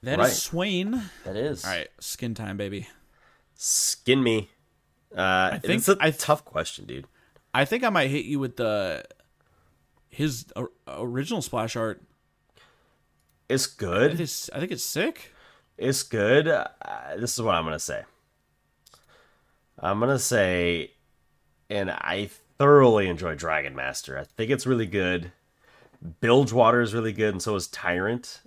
[0.03, 0.33] that is Right.
[0.33, 1.03] Swain.
[1.25, 1.65] That is.
[1.65, 2.89] All right, skin time, baby.
[3.55, 4.49] Skin me.
[5.17, 7.07] Uh, I think it's a I- tough question, dude.
[7.53, 9.05] I think I might hit you with the
[10.11, 10.47] his
[10.87, 12.03] original splash art.
[13.49, 14.11] It's I good.
[14.11, 15.33] think it's, I think it's sick.
[15.77, 16.49] It's good.
[16.49, 16.67] Uh,
[17.17, 18.03] this is what I'm gonna say.
[19.79, 20.93] I'm gonna say,
[21.71, 24.19] and I thoroughly enjoy Dragon Master.
[24.19, 25.33] I think it's really good.
[26.21, 28.41] Bilgewater is really good, and so is Tyrant.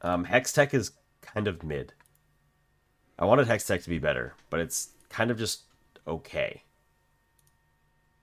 [0.00, 1.92] Um, Hextech is kind of mid.
[3.18, 5.62] I wanted Hextech to be better, but it's kind of just
[6.06, 6.64] okay.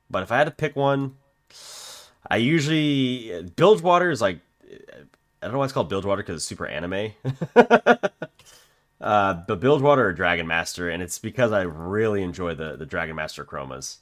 [0.10, 1.16] But if I had to pick one,
[2.30, 4.40] I usually Bilgewater is like
[5.42, 7.12] I don't know why it's called Bilgewater because it's super anime.
[9.02, 13.16] uh, but Bilgewater or Dragon Master, and it's because I really enjoy the the Dragon
[13.16, 13.98] Master chromas.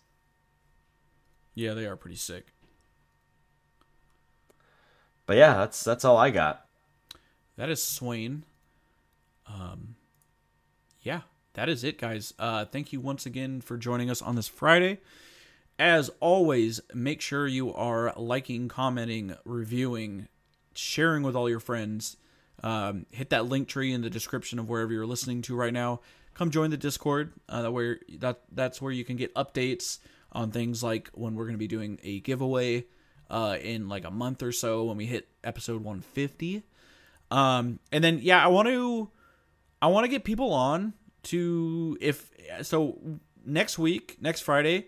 [1.54, 2.48] Yeah, they are pretty sick.
[5.28, 6.66] but yeah, that's that's all I got.
[7.58, 8.44] That is Swain.
[9.46, 9.96] Um,
[11.02, 11.22] yeah,
[11.54, 12.34] that is it, guys.
[12.40, 15.00] Uh, thank you once again for joining us on this Friday.
[15.80, 20.28] As always, make sure you are liking, commenting, reviewing,
[20.74, 22.18] sharing with all your friends.
[22.64, 26.02] Um, hit that link tree in the description of wherever you're listening to right now.
[26.34, 27.34] Come join the Discord.
[27.48, 30.00] Uh, that where that that's where you can get updates
[30.32, 32.86] on things like when we're going to be doing a giveaway
[33.30, 36.64] uh, in like a month or so when we hit episode 150.
[37.30, 39.10] Um, and then yeah, I want to
[39.82, 42.32] I want to get people on to if
[42.64, 42.98] so
[43.46, 44.88] next week, next Friday,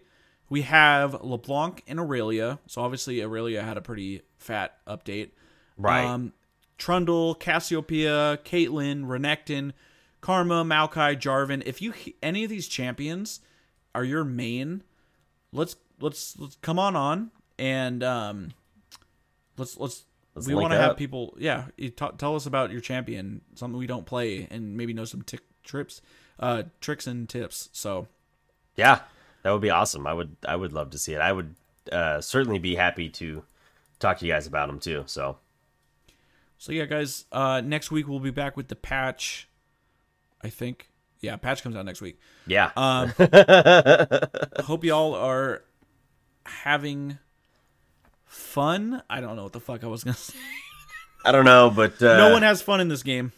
[0.50, 2.60] we have LeBlanc and Aurelion.
[2.68, 5.32] So obviously Aurelion had a pretty fat update.
[5.78, 6.06] Right.
[6.06, 6.34] Um,
[6.78, 9.74] Trundle, Cassiopeia, Caitlyn, Renekton,
[10.22, 11.62] Karma, Maokai, Jarvan.
[11.66, 11.94] If you
[12.24, 13.42] any of these champions
[13.94, 14.84] are your main,
[15.52, 18.52] let's let's let's come on on and um
[19.58, 22.82] let's let's, Let's we want to have people yeah you ta tell us about your
[22.82, 26.02] champion something we don't play and maybe know some tick trips
[26.40, 28.08] uh tricks and tips so
[28.76, 29.02] Yeah,
[29.44, 30.06] that would be awesome.
[30.08, 31.22] I would I would love to see it.
[31.22, 31.56] I would
[31.92, 33.44] uh, certainly be happy to
[34.00, 35.04] talk to you guys about them too.
[35.08, 35.38] So
[36.60, 39.48] so yeah guys uh next week we'll be back with the patch
[40.44, 40.90] i think
[41.22, 43.14] yeah patch comes out next week yeah, um
[44.60, 45.64] hope y'all are
[46.46, 47.18] having
[48.26, 50.38] fun i don't know what the fuck i was gonna say
[51.26, 53.34] I don't know, but uh, no one has fun in this game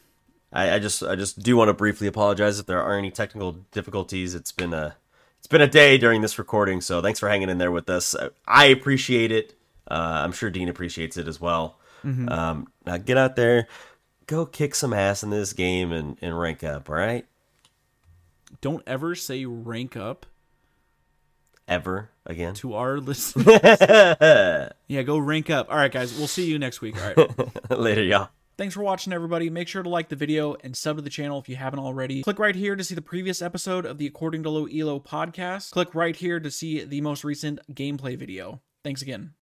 [0.53, 3.53] I, I just I just do want to briefly apologize if there are any technical
[3.71, 4.35] difficulties.
[4.35, 4.97] It's been a
[5.41, 8.15] it's been a day during this recording, so thanks for hanging in there with us.
[8.47, 9.55] I, appreciate it.
[9.89, 11.79] Uh, I'm sure Dean appreciates it as well.
[12.03, 13.67] Um, now get out there,
[14.27, 16.89] go kick some ass in this game and, and rank up.
[16.89, 17.25] All right,
[18.61, 20.27] don't ever say rank up
[21.67, 22.53] ever again.
[22.53, 23.45] to our listeners
[24.87, 28.03] yeah go rank up all right guys we'll see you next week all right Later,
[28.03, 28.29] y'all.
[28.57, 29.49] Thanks for watching, everybody.
[29.49, 32.21] Make sure to like the video and sub to the channel if you haven't already.
[32.23, 35.71] Click right here to see the previous episode of the According to Low Elo podcast.
[35.71, 38.61] Click right here to see the most recent gameplay video.
[38.83, 39.33] Thanks again.